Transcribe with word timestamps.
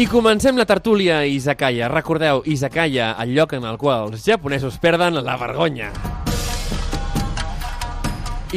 I 0.00 0.06
comencem 0.08 0.56
la 0.56 0.64
tertúlia 0.64 1.18
a 1.18 1.26
Izakaya. 1.28 1.84
Recordeu, 1.92 2.40
Izakaya, 2.48 3.10
el 3.20 3.34
lloc 3.36 3.52
en 3.52 3.66
el 3.68 3.76
qual 3.76 4.06
els 4.08 4.22
japonesos 4.24 4.78
perden 4.80 5.18
la 5.20 5.34
vergonya. 5.36 5.90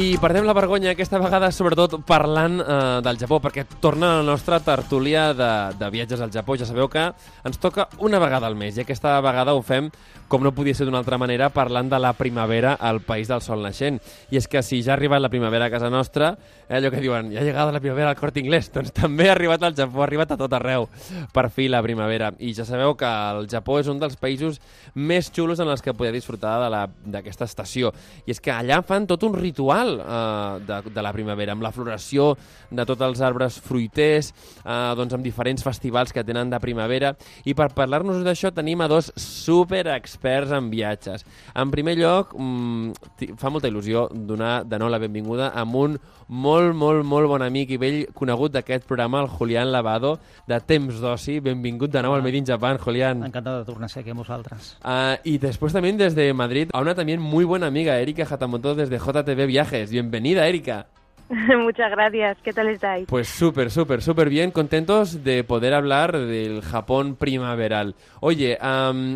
I 0.00 0.06
perdem 0.22 0.48
la 0.48 0.54
vergonya 0.56 0.94
aquesta 0.94 1.20
vegada, 1.20 1.50
sobretot 1.52 1.98
parlant 2.08 2.56
eh, 2.64 2.78
del 3.04 3.20
Japó, 3.20 3.42
perquè 3.44 3.66
torna 3.76 4.14
la 4.16 4.24
nostra 4.24 4.56
tertúlia 4.64 5.34
de, 5.36 5.50
de 5.76 5.90
viatges 5.92 6.24
al 6.24 6.32
Japó. 6.32 6.56
Ja 6.56 6.64
sabeu 6.64 6.88
que 6.88 7.04
ens 7.44 7.60
toca 7.60 7.90
una 8.00 8.22
vegada 8.24 8.48
al 8.48 8.56
mes, 8.56 8.78
i 8.78 8.86
aquesta 8.86 9.18
vegada 9.20 9.52
ho 9.52 9.60
fem, 9.60 9.92
com 10.28 10.42
no 10.42 10.52
podia 10.54 10.74
ser 10.74 10.86
d'una 10.88 10.98
altra 11.02 11.18
manera, 11.20 11.50
parlant 11.54 11.90
de 11.90 11.98
la 12.00 12.12
primavera 12.16 12.74
al 12.74 13.00
País 13.04 13.28
del 13.28 13.42
Sol 13.44 13.62
Naixent. 13.62 14.00
I 14.32 14.38
és 14.40 14.48
que 14.50 14.62
si 14.64 14.80
ja 14.82 14.94
ha 14.94 14.96
arribat 14.96 15.22
la 15.22 15.30
primavera 15.32 15.68
a 15.68 15.72
casa 15.72 15.90
nostra, 15.92 16.32
eh, 16.68 16.76
allò 16.78 16.90
que 16.90 17.02
diuen, 17.02 17.30
ja 17.32 17.42
ha 17.42 17.44
llegat 17.46 17.72
la 17.72 17.80
primavera 17.80 18.10
al 18.10 18.18
Corte 18.18 18.40
Inglés, 18.40 18.70
doncs 18.74 18.94
també 18.96 19.28
ha 19.28 19.34
arribat 19.34 19.62
al 19.62 19.76
Japó, 19.76 20.02
ha 20.02 20.08
arribat 20.08 20.34
a 20.34 20.38
tot 20.40 20.52
arreu, 20.56 20.88
per 21.32 21.48
fi 21.54 21.68
la 21.68 21.82
primavera. 21.84 22.32
I 22.38 22.54
ja 22.56 22.66
sabeu 22.68 22.96
que 22.98 23.08
el 23.08 23.48
Japó 23.52 23.78
és 23.80 23.90
un 23.92 24.00
dels 24.02 24.16
països 24.20 24.60
més 24.94 25.30
xulos 25.34 25.60
en 25.60 25.70
els 25.70 25.82
que 25.84 25.94
poder 25.94 26.14
disfrutar 26.16 26.56
d'aquesta 26.70 27.48
estació. 27.48 27.92
I 28.26 28.34
és 28.34 28.40
que 28.40 28.52
allà 28.54 28.80
fan 28.86 29.08
tot 29.10 29.22
un 29.28 29.36
ritual 29.36 29.98
eh, 30.00 30.64
de, 30.66 30.80
de 30.94 31.04
la 31.04 31.12
primavera, 31.12 31.54
amb 31.54 31.64
la 31.64 31.72
floració 31.74 32.32
de 32.70 32.86
tots 32.88 33.04
els 33.04 33.20
arbres 33.24 33.60
fruiters, 33.62 34.32
eh, 34.64 34.94
doncs 34.96 35.14
amb 35.14 35.24
diferents 35.24 35.64
festivals 35.64 36.12
que 36.12 36.24
tenen 36.24 36.50
de 36.50 36.60
primavera. 36.62 37.14
I 37.44 37.54
per 37.54 37.70
parlar-nos 37.76 38.24
d'això 38.24 38.52
tenim 38.54 38.82
a 38.82 38.88
dos 38.90 39.12
super 39.20 39.86
experts 40.24 40.52
en 40.52 40.70
viatges. 40.70 41.24
En 41.54 41.70
primer 41.70 41.96
lloc, 41.98 42.34
mm, 42.34 43.36
fa 43.36 43.50
molta 43.50 43.68
il·lusió 43.68 44.08
donar 44.10 44.64
de 44.64 44.78
nou 44.78 44.88
la 44.88 44.98
benvinguda 44.98 45.48
a 45.48 45.64
un 45.64 45.98
molt, 46.28 46.74
molt, 46.74 47.04
molt 47.04 47.28
bon 47.28 47.42
amic 47.42 47.70
i 47.70 47.76
vell 47.76 48.06
conegut 48.14 48.52
d'aquest 48.52 48.86
programa, 48.86 49.20
el 49.20 49.28
Julián 49.28 49.70
Lavado, 49.70 50.18
de 50.46 50.58
Temps 50.60 51.00
d'Oci. 51.00 51.40
Benvingut 51.40 51.90
de 51.90 52.02
nou 52.02 52.14
al 52.14 52.22
Made 52.22 52.38
in 52.38 52.46
Japan, 52.46 52.78
Julián. 52.78 53.24
Encantado 53.24 53.58
de 53.58 53.64
tornar 53.64 53.86
a 53.86 53.88
ser 53.88 54.00
aquí 54.00 54.10
amb 54.10 54.20
vosaltres. 54.20 54.78
Uh, 54.82 55.20
y 55.24 55.38
después 55.38 55.72
también 55.72 55.98
desde 55.98 56.32
Madrid 56.32 56.70
a 56.72 56.80
una 56.80 56.94
también 56.94 57.20
muy 57.20 57.44
buena 57.44 57.66
amiga, 57.66 57.98
Erika 57.98 58.24
Jatamoto, 58.24 58.74
desde 58.74 58.98
JTV 58.98 59.46
Viajes. 59.46 59.90
Bienvenida, 59.90 60.46
Erika. 60.46 60.86
Muchas 61.58 61.90
gracias. 61.90 62.36
¿Qué 62.42 62.52
tal 62.52 62.68
estáis? 62.68 63.06
Pues 63.08 63.28
súper, 63.28 63.70
súper, 63.70 64.02
súper 64.02 64.28
bien. 64.28 64.50
Contentos 64.50 65.24
de 65.24 65.42
poder 65.42 65.72
hablar 65.72 66.16
del 66.18 66.60
Japón 66.60 67.16
primaveral. 67.16 67.94
Oye, 68.20 68.58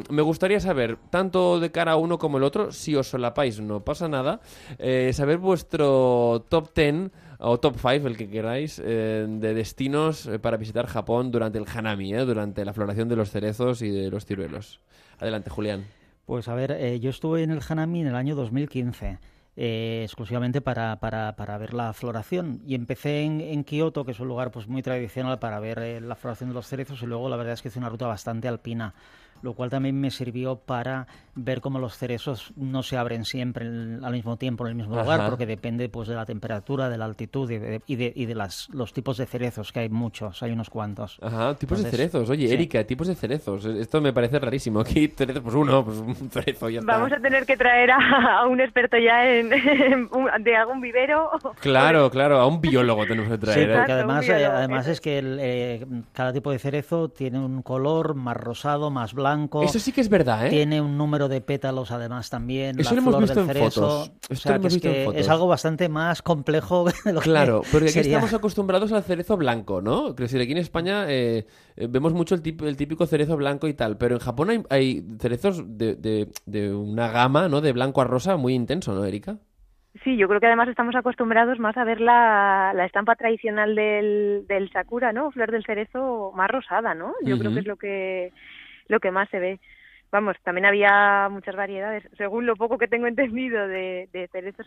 me 0.08 0.22
gustaría 0.22 0.60
saber, 0.60 0.96
tanto 1.10 1.60
de 1.60 1.70
cara 1.70 1.92
a 1.92 1.96
uno 1.96 2.18
como 2.18 2.38
el 2.38 2.44
otro, 2.44 2.72
si 2.72 2.96
os 2.96 3.08
solapáis, 3.08 3.60
no 3.60 3.80
pasa 3.80 4.08
nada, 4.08 4.40
eh, 4.78 5.10
saber 5.12 5.38
vuestro 5.38 6.46
top 6.48 6.70
10 6.74 7.10
o 7.40 7.60
top 7.60 7.76
5, 7.76 8.08
el 8.08 8.16
que 8.16 8.28
queráis, 8.28 8.80
eh, 8.84 9.26
de 9.28 9.54
destinos 9.54 10.26
eh, 10.26 10.38
para 10.38 10.56
visitar 10.56 10.86
Japón 10.86 11.30
durante 11.30 11.58
el 11.58 11.66
Hanami, 11.72 12.12
durante 12.12 12.64
la 12.64 12.72
floración 12.72 13.08
de 13.08 13.16
los 13.16 13.30
cerezos 13.30 13.82
y 13.82 13.90
de 13.90 14.10
los 14.10 14.24
ciruelos. 14.24 14.80
Adelante, 15.20 15.50
Julián. 15.50 15.84
Pues 16.24 16.48
a 16.48 16.54
ver, 16.54 16.98
yo 17.00 17.10
estuve 17.10 17.42
en 17.42 17.50
el 17.50 17.60
Hanami 17.66 18.02
en 18.02 18.08
el 18.08 18.14
año 18.14 18.34
2015. 18.34 19.18
Eh, 19.60 20.02
exclusivamente 20.04 20.60
para, 20.60 21.00
para, 21.00 21.34
para, 21.34 21.58
ver 21.58 21.74
la 21.74 21.92
floración. 21.92 22.62
Y 22.64 22.76
empecé 22.76 23.22
en, 23.22 23.64
Kioto, 23.64 24.04
que 24.04 24.12
es 24.12 24.20
un 24.20 24.28
lugar 24.28 24.52
pues 24.52 24.68
muy 24.68 24.82
tradicional 24.82 25.40
para 25.40 25.58
ver 25.58 25.80
eh, 25.80 26.00
la 26.00 26.14
floración 26.14 26.50
de 26.50 26.54
los 26.54 26.68
cerezos, 26.68 27.02
y 27.02 27.06
luego 27.06 27.28
la 27.28 27.34
verdad 27.34 27.54
es 27.54 27.62
que 27.62 27.66
hice 27.66 27.80
una 27.80 27.88
ruta 27.88 28.06
bastante 28.06 28.46
alpina 28.46 28.94
lo 29.42 29.54
cual 29.54 29.70
también 29.70 30.00
me 30.00 30.10
sirvió 30.10 30.56
para 30.56 31.06
ver 31.34 31.60
cómo 31.60 31.78
los 31.78 31.96
cerezos 31.96 32.52
no 32.56 32.82
se 32.82 32.96
abren 32.96 33.24
siempre 33.24 33.64
al 33.66 34.12
mismo 34.12 34.36
tiempo 34.36 34.64
en 34.64 34.70
el 34.70 34.74
mismo 34.74 34.96
lugar, 34.96 35.28
porque 35.28 35.46
depende 35.46 35.88
pues 35.88 36.08
de 36.08 36.14
la 36.14 36.26
temperatura, 36.26 36.88
de 36.88 36.98
la 36.98 37.04
altitud 37.04 37.48
y 37.50 37.58
de, 37.58 37.80
y 37.86 37.96
de, 37.96 38.12
y 38.14 38.26
de 38.26 38.34
las, 38.34 38.68
los 38.72 38.92
tipos 38.92 39.16
de 39.18 39.26
cerezos, 39.26 39.72
que 39.72 39.80
hay 39.80 39.88
muchos, 39.88 40.42
hay 40.42 40.50
unos 40.50 40.68
cuantos. 40.68 41.18
Ajá, 41.22 41.54
tipos 41.54 41.82
de 41.82 41.90
cerezos. 41.90 42.28
Oye, 42.28 42.52
Erika, 42.52 42.82
tipos 42.84 43.06
de 43.06 43.14
cerezos. 43.14 43.64
Esto 43.64 44.00
me 44.00 44.12
parece 44.12 44.40
rarísimo. 44.40 44.80
Aquí 44.80 45.08
cerezos, 45.08 45.42
pues 45.42 45.54
uno, 45.54 45.84
pues 45.84 45.98
un 45.98 46.30
cerezo 46.30 46.68
ya 46.68 46.80
está. 46.80 46.92
Vamos 46.92 47.12
a 47.12 47.20
tener 47.20 47.46
que 47.46 47.56
traer 47.56 47.92
a, 47.92 48.46
un 48.46 48.60
experto 48.60 48.96
ya 48.98 49.24
en, 49.28 49.50
de 49.50 50.56
algún 50.56 50.80
vivero. 50.80 51.30
Claro, 51.60 52.10
claro, 52.10 52.40
a 52.40 52.46
un 52.46 52.60
biólogo 52.60 53.06
tenemos 53.06 53.30
que 53.30 53.38
traer. 53.38 53.70
Sí, 53.70 53.76
porque 53.76 53.92
además, 53.92 54.28
eh, 54.28 54.44
además 54.44 54.88
es 54.88 55.00
que 55.00 55.20
eh, 55.22 55.86
cada 56.12 56.32
tipo 56.32 56.50
de 56.50 56.58
cerezo 56.58 57.08
tiene 57.08 57.38
un 57.38 57.62
color 57.62 58.14
más 58.14 58.36
rosado, 58.36 58.90
más 58.90 59.14
blanco 59.14 59.27
eso 59.62 59.78
sí 59.78 59.92
que 59.92 60.00
es 60.00 60.08
verdad, 60.08 60.46
¿eh? 60.46 60.50
Tiene 60.50 60.80
un 60.80 60.96
número 60.96 61.28
de 61.28 61.40
pétalos 61.40 61.90
además 61.90 62.30
también. 62.30 62.78
Eso 62.78 62.94
lo 62.94 63.00
hemos 63.00 63.20
visto 63.20 63.40
en 63.40 63.48
fotos. 63.48 64.12
o 64.30 64.34
sea, 64.34 64.58
que 64.58 64.68
es, 64.68 64.80
que 64.80 65.06
es 65.14 65.28
algo 65.28 65.46
bastante 65.46 65.88
más 65.88 66.22
complejo 66.22 66.84
de 67.04 67.12
lo 67.12 67.20
claro, 67.20 67.62
que 67.62 67.68
porque 67.70 67.88
aquí 67.90 67.98
estamos 68.00 68.32
acostumbrados 68.34 68.92
al 68.92 69.02
cerezo 69.02 69.36
blanco, 69.36 69.80
¿no? 69.80 70.12
Decir, 70.12 70.40
aquí 70.40 70.52
en 70.52 70.58
España 70.58 71.06
eh, 71.08 71.46
eh, 71.76 71.86
vemos 71.88 72.12
mucho 72.12 72.34
el, 72.34 72.42
el, 72.44 72.76
típico 72.76 73.06
cerezo 73.06 73.36
blanco 73.36 73.68
y 73.68 73.74
tal, 73.74 73.96
pero 73.96 74.14
en 74.16 74.20
Japón 74.20 74.50
hay, 74.50 74.62
hay 74.70 75.06
cerezos 75.18 75.78
de, 75.78 75.94
de, 75.94 76.28
de 76.46 76.74
una 76.74 77.08
gama, 77.08 77.48
¿no? 77.48 77.60
De 77.60 77.72
blanco 77.72 78.00
a 78.00 78.04
rosa 78.04 78.36
muy 78.36 78.54
intenso, 78.54 78.94
¿no, 78.94 79.04
Erika? 79.04 79.38
Sí, 80.04 80.16
yo 80.16 80.28
creo 80.28 80.38
que 80.38 80.46
además 80.46 80.68
estamos 80.68 80.94
acostumbrados 80.94 81.58
más 81.58 81.76
a 81.76 81.84
ver 81.84 82.00
la, 82.00 82.72
la 82.74 82.84
estampa 82.84 83.16
tradicional 83.16 83.74
del, 83.74 84.44
del 84.46 84.70
sakura, 84.70 85.12
¿no? 85.12 85.30
Flor 85.30 85.50
del 85.50 85.64
cerezo 85.64 86.32
más 86.36 86.48
rosada, 86.50 86.94
¿no? 86.94 87.14
Yo 87.24 87.38
creo 87.38 87.52
que 87.52 87.60
es 87.60 87.66
lo 87.66 87.76
que 87.76 88.32
lo 88.88 89.00
que 89.00 89.10
más 89.10 89.28
se 89.30 89.38
ve. 89.38 89.60
Vamos, 90.10 90.36
también 90.42 90.64
había 90.64 91.28
muchas 91.30 91.54
variedades, 91.54 92.02
según 92.16 92.46
lo 92.46 92.56
poco 92.56 92.78
que 92.78 92.88
tengo 92.88 93.06
entendido, 93.08 93.68
de, 93.68 94.08
de 94.12 94.28
cerezos 94.28 94.66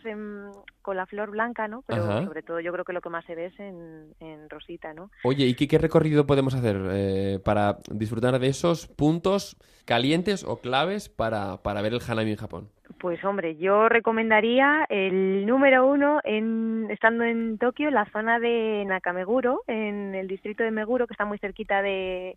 con 0.82 0.96
la 0.96 1.06
flor 1.06 1.30
blanca, 1.30 1.66
¿no? 1.68 1.82
Pero 1.86 2.24
sobre 2.24 2.42
todo 2.42 2.60
yo 2.60 2.72
creo 2.72 2.84
que 2.84 2.92
lo 2.92 3.00
que 3.00 3.08
más 3.08 3.24
se 3.24 3.34
ve 3.34 3.46
es 3.46 3.58
en, 3.58 4.14
en 4.20 4.48
rosita, 4.48 4.94
¿no? 4.94 5.10
Oye, 5.24 5.46
¿y 5.46 5.54
qué, 5.54 5.66
qué 5.66 5.78
recorrido 5.78 6.26
podemos 6.26 6.54
hacer 6.54 6.80
eh, 6.92 7.38
para 7.44 7.78
disfrutar 7.90 8.38
de 8.38 8.46
esos 8.46 8.86
puntos 8.86 9.56
calientes 9.84 10.44
o 10.44 10.60
claves 10.60 11.08
para, 11.08 11.56
para 11.62 11.82
ver 11.82 11.94
el 11.94 12.00
Hanami 12.06 12.30
en 12.30 12.36
Japón? 12.36 12.68
Pues 12.98 13.24
hombre, 13.24 13.56
yo 13.56 13.88
recomendaría 13.88 14.86
el 14.88 15.46
número 15.46 15.86
uno 15.86 16.20
en, 16.24 16.88
estando 16.90 17.24
en 17.24 17.58
Tokio, 17.58 17.90
la 17.90 18.06
zona 18.06 18.38
de 18.38 18.84
Nakameguro, 18.86 19.62
en 19.66 20.14
el 20.14 20.28
distrito 20.28 20.62
de 20.62 20.70
Meguro, 20.70 21.06
que 21.06 21.14
está 21.14 21.24
muy 21.24 21.38
cerquita 21.38 21.80
de, 21.80 22.36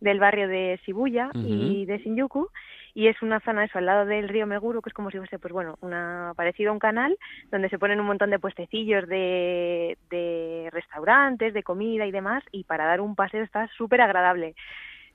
del 0.00 0.20
barrio 0.20 0.48
de 0.48 0.80
Shibuya 0.84 1.30
y 1.34 1.86
de 1.86 1.98
Shinjuku, 1.98 2.48
y 2.92 3.08
es 3.08 3.20
una 3.22 3.40
zona 3.40 3.64
eso 3.64 3.78
al 3.78 3.86
lado 3.86 4.04
del 4.04 4.28
río 4.28 4.46
Meguro, 4.46 4.82
que 4.82 4.90
es 4.90 4.94
como 4.94 5.10
si 5.10 5.18
fuese, 5.18 5.38
pues 5.38 5.52
bueno, 5.52 5.76
una 5.80 6.32
parecido 6.36 6.70
a 6.70 6.74
un 6.74 6.78
canal 6.78 7.16
donde 7.50 7.68
se 7.68 7.78
ponen 7.78 8.00
un 8.00 8.06
montón 8.06 8.30
de 8.30 8.38
puestecillos 8.38 9.08
de, 9.08 9.96
de 10.10 10.68
restaurantes, 10.72 11.54
de 11.54 11.62
comida 11.62 12.06
y 12.06 12.12
demás, 12.12 12.44
y 12.52 12.64
para 12.64 12.84
dar 12.86 13.00
un 13.00 13.14
paseo 13.14 13.42
está 13.42 13.68
súper 13.76 14.00
agradable 14.00 14.54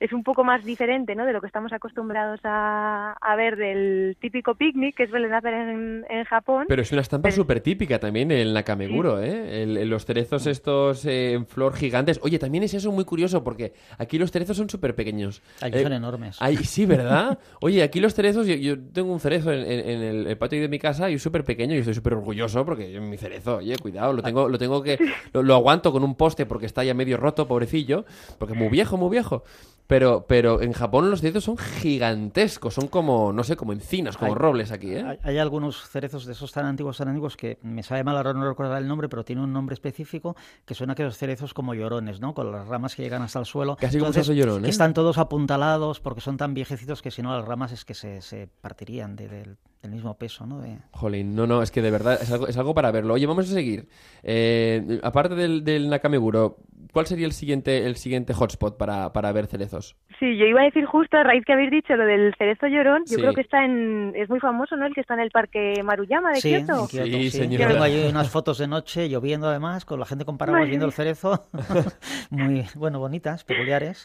es 0.00 0.14
un 0.14 0.24
poco 0.24 0.44
más 0.44 0.64
diferente 0.64 1.14
¿no? 1.14 1.26
de 1.26 1.32
lo 1.34 1.42
que 1.42 1.46
estamos 1.46 1.72
acostumbrados 1.74 2.40
a, 2.44 3.12
a 3.20 3.36
ver 3.36 3.56
del 3.56 4.16
típico 4.18 4.54
picnic 4.54 4.96
que 4.96 5.06
suelen 5.06 5.34
hacer 5.34 5.52
en, 5.52 6.06
en 6.08 6.24
Japón. 6.24 6.64
Pero 6.68 6.80
es 6.80 6.90
una 6.90 7.02
estampa 7.02 7.30
súper 7.30 7.60
típica 7.60 7.98
también 7.98 8.32
el 8.32 8.54
Nakameguro, 8.54 9.20
¿eh? 9.22 9.66
los 9.84 10.06
cerezos 10.06 10.46
estos 10.46 11.04
eh, 11.04 11.34
en 11.34 11.46
flor 11.46 11.74
gigantes. 11.74 12.18
Oye, 12.22 12.38
también 12.38 12.64
es 12.64 12.72
eso 12.72 12.90
muy 12.90 13.04
curioso 13.04 13.44
porque 13.44 13.74
aquí 13.98 14.18
los 14.18 14.30
cerezos 14.30 14.56
son 14.56 14.70
súper 14.70 14.94
pequeños. 14.94 15.42
Aquí 15.60 15.82
son 15.82 15.92
eh, 15.92 15.96
enormes. 15.96 16.38
sí, 16.62 16.86
¿verdad? 16.86 17.38
Oye, 17.60 17.82
aquí 17.82 18.00
los 18.00 18.14
cerezos, 18.14 18.46
yo, 18.46 18.80
tengo 18.80 19.12
un 19.12 19.20
cerezo 19.20 19.52
en, 19.52 19.60
en, 19.68 20.26
el, 20.26 20.38
patio 20.38 20.62
de 20.62 20.68
mi 20.68 20.78
casa 20.78 21.10
y 21.10 21.14
es 21.14 21.22
súper 21.22 21.44
pequeño 21.44 21.74
y 21.74 21.78
estoy 21.78 21.94
súper 21.94 22.14
orgulloso 22.14 22.64
porque 22.64 22.98
mi 23.00 23.18
cerezo, 23.18 23.58
oye, 23.58 23.76
cuidado, 23.76 24.14
lo 24.14 24.22
tengo, 24.22 24.48
lo 24.48 24.56
tengo 24.56 24.82
que, 24.82 24.98
lo, 25.34 25.42
lo 25.42 25.54
aguanto 25.54 25.92
con 25.92 26.02
un 26.02 26.14
poste 26.14 26.46
porque 26.46 26.64
está 26.64 26.82
ya 26.84 26.94
medio 26.94 27.18
roto, 27.18 27.46
pobrecillo, 27.46 28.06
porque 28.38 28.54
muy 28.54 28.70
viejo, 28.70 28.96
muy 28.96 29.10
viejo. 29.10 29.44
Pero, 29.90 30.24
pero 30.28 30.62
en 30.62 30.72
Japón 30.72 31.10
los 31.10 31.20
cerezos 31.20 31.42
son 31.42 31.58
gigantescos, 31.58 32.74
son 32.74 32.86
como, 32.86 33.32
no 33.32 33.42
sé, 33.42 33.56
como 33.56 33.72
encinas, 33.72 34.16
como 34.16 34.36
robles 34.36 34.70
aquí, 34.70 34.94
¿eh? 34.94 35.18
Hay, 35.24 35.38
algunos 35.38 35.88
cerezos 35.88 36.26
de 36.26 36.32
esos 36.32 36.52
tan 36.52 36.64
antiguos, 36.64 36.98
tan 36.98 37.08
antiguos, 37.08 37.36
que 37.36 37.58
me 37.62 37.82
sabe 37.82 38.04
mal 38.04 38.16
ahora 38.16 38.32
no 38.32 38.48
recordar 38.48 38.80
el 38.80 38.86
nombre, 38.86 39.08
pero 39.08 39.24
tiene 39.24 39.42
un 39.42 39.52
nombre 39.52 39.74
específico, 39.74 40.36
que 40.64 40.76
son 40.76 40.90
aquellos 40.90 41.18
cerezos 41.18 41.54
como 41.54 41.74
llorones, 41.74 42.20
¿no? 42.20 42.34
Con 42.34 42.52
las 42.52 42.68
ramas 42.68 42.94
que 42.94 43.02
llegan 43.02 43.22
hasta 43.22 43.40
el 43.40 43.46
suelo. 43.46 43.74
Casi 43.74 43.98
como 43.98 44.12
como 44.12 44.22
llorón, 44.32 44.60
¿eh? 44.60 44.66
Que 44.66 44.70
están 44.70 44.94
todos 44.94 45.18
apuntalados 45.18 45.98
porque 45.98 46.20
son 46.20 46.36
tan 46.36 46.54
viejecitos 46.54 47.02
que 47.02 47.10
si 47.10 47.20
no 47.20 47.36
las 47.36 47.44
ramas 47.44 47.72
es 47.72 47.84
que 47.84 47.94
se, 47.94 48.20
se 48.20 48.46
partirían 48.60 49.16
del 49.16 49.56
mismo 49.88 50.16
peso, 50.16 50.46
¿no? 50.46 50.60
De... 50.60 50.78
Jolín, 50.92 51.34
no, 51.34 51.48
no, 51.48 51.64
es 51.64 51.72
que 51.72 51.82
de 51.82 51.90
verdad 51.90 52.16
es 52.22 52.30
algo, 52.30 52.46
es 52.46 52.56
algo 52.56 52.74
para 52.74 52.92
verlo. 52.92 53.14
Oye, 53.14 53.26
vamos 53.26 53.50
a 53.50 53.54
seguir. 53.54 53.88
Eh, 54.22 55.00
aparte 55.02 55.34
del, 55.34 55.64
del 55.64 55.90
Nakameguro, 55.90 56.58
¿cuál 56.92 57.06
sería 57.06 57.26
el 57.26 57.32
siguiente, 57.32 57.86
el 57.86 57.96
siguiente 57.96 58.34
hotspot 58.34 58.76
para, 58.76 59.12
para 59.12 59.32
ver 59.32 59.46
cerezos? 59.46 59.96
Sí, 60.18 60.36
yo 60.36 60.46
iba 60.46 60.60
a 60.60 60.64
decir 60.64 60.84
justo 60.84 61.16
a 61.16 61.22
raíz 61.22 61.44
que 61.44 61.52
habéis 61.52 61.70
dicho 61.70 61.94
lo 61.96 62.04
del 62.04 62.34
cerezo 62.36 62.66
llorón, 62.66 63.04
yo 63.06 63.16
creo 63.18 63.34
que 63.34 63.40
está 63.40 63.64
en, 63.64 64.12
es 64.14 64.28
muy 64.28 64.40
famoso, 64.40 64.76
¿no? 64.76 64.86
El 64.86 64.94
que 64.94 65.00
está 65.00 65.14
en 65.14 65.20
el 65.20 65.30
parque 65.30 65.82
Maruyama 65.82 66.32
de 66.32 66.40
Kioto. 66.40 66.86
sí, 66.86 67.30
señora. 67.30 67.68
Tengo 67.68 67.82
ahí 67.82 68.08
unas 68.10 68.30
fotos 68.30 68.58
de 68.58 68.68
noche 68.68 69.08
lloviendo 69.08 69.48
además, 69.48 69.84
con 69.84 69.98
la 70.00 70.06
gente 70.06 70.24
con 70.24 70.38
paraguas 70.38 70.68
viendo 70.68 70.86
el 70.86 70.92
cerezo, 70.92 71.44
muy, 72.30 72.66
bueno, 72.74 72.98
bonitas, 72.98 73.44
peculiares. 73.44 74.04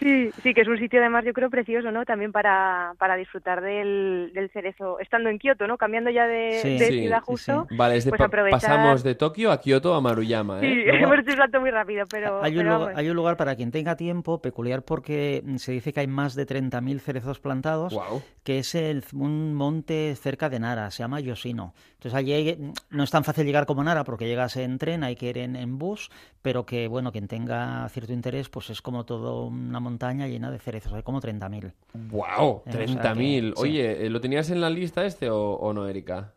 Sí, 0.00 0.30
sí, 0.42 0.54
que 0.54 0.62
es 0.62 0.68
un 0.68 0.76
sitio 0.78 0.98
además 1.00 1.24
yo 1.24 1.32
creo 1.32 1.50
precioso, 1.50 1.90
¿no? 1.92 2.04
También 2.04 2.32
para, 2.32 2.94
para 2.98 3.14
disfrutar 3.16 3.60
del, 3.62 4.32
del 4.34 4.50
cerezo, 4.50 4.98
estando 4.98 5.30
en 5.30 5.38
Kioto, 5.38 5.66
¿no? 5.66 5.78
Cambiando 5.78 6.10
ya 6.10 6.26
de, 6.26 6.60
de 6.78 6.88
ciudad 6.88 7.20
justo. 7.22 7.66
Vale, 7.70 7.96
es 7.96 8.04
de 8.04 8.10
pues 8.10 8.20
pasamos 8.50 9.02
de 9.04 9.14
Tokio 9.14 9.52
a 9.52 9.60
Kioto 9.60 9.94
a 9.94 10.00
Maruyama, 10.00 10.60
¿eh? 10.60 10.60
Sí, 10.62 10.82
hemos 10.86 11.18
hecho 11.20 11.30
un 11.30 11.36
salto 11.36 11.60
muy 11.60 11.70
rápido, 11.70 12.04
pero... 12.10 12.42
Hay 12.42 12.52
un, 12.52 12.64
pero 12.64 12.78
lugar, 12.78 12.94
hay 12.98 13.08
un 13.08 13.16
lugar 13.16 13.36
para 13.36 13.54
quien 13.54 13.70
tenga 13.70 13.96
tiempo, 13.96 14.42
peculiar 14.42 14.82
porque 14.82 15.42
se 15.56 15.72
dice 15.72 15.92
que 15.92 16.00
hay 16.00 16.06
más 16.08 16.34
de 16.34 16.44
30.000 16.46 16.98
cerezos 17.00 17.38
plantados, 17.40 17.96
que 18.42 18.58
es 18.58 18.74
el- 18.74 19.04
un 19.14 19.54
monte 19.54 20.14
cerca 20.16 20.50
de 20.50 20.58
Nara, 20.58 20.90
se 20.90 21.02
llama 21.04 21.20
Yoshino. 21.20 21.72
Entonces 21.94 22.14
allí 22.14 22.32
hay- 22.32 22.72
no 22.90 23.04
es 23.04 23.10
tan 23.10 23.24
fácil 23.24 23.46
llegar 23.46 23.64
como 23.64 23.82
Nara 23.82 24.04
porque 24.04 24.26
llegas 24.26 24.56
en 24.56 24.76
tren, 24.76 25.02
hay 25.04 25.16
que 25.16 25.30
ir 25.30 25.38
en, 25.38 25.56
en 25.56 25.78
bus, 25.78 26.10
pero 26.42 26.66
que 26.66 26.88
bueno, 26.88 27.10
quien 27.12 27.26
tenga 27.28 27.88
cierto 27.88 28.12
interés, 28.12 28.50
pues 28.50 28.68
es 28.70 28.82
como 28.82 29.04
toda 29.06 29.46
una 29.46 29.80
montaña 29.80 29.93
llena 29.98 30.50
de 30.50 30.58
cerezos, 30.58 30.92
hay 30.92 31.02
como 31.02 31.20
30.000. 31.20 31.72
¡Wow! 32.10 32.62
Eh, 32.66 32.68
o 32.68 32.72
sea 32.72 32.86
30.000. 33.14 33.14
que, 33.14 33.52
sí. 33.56 33.62
Oye, 33.62 34.06
¿eh, 34.06 34.10
¿lo 34.10 34.20
tenías 34.20 34.50
en 34.50 34.60
la 34.60 34.70
lista 34.70 35.04
este 35.04 35.30
o, 35.30 35.54
o 35.54 35.72
no, 35.72 35.86
Erika? 35.88 36.32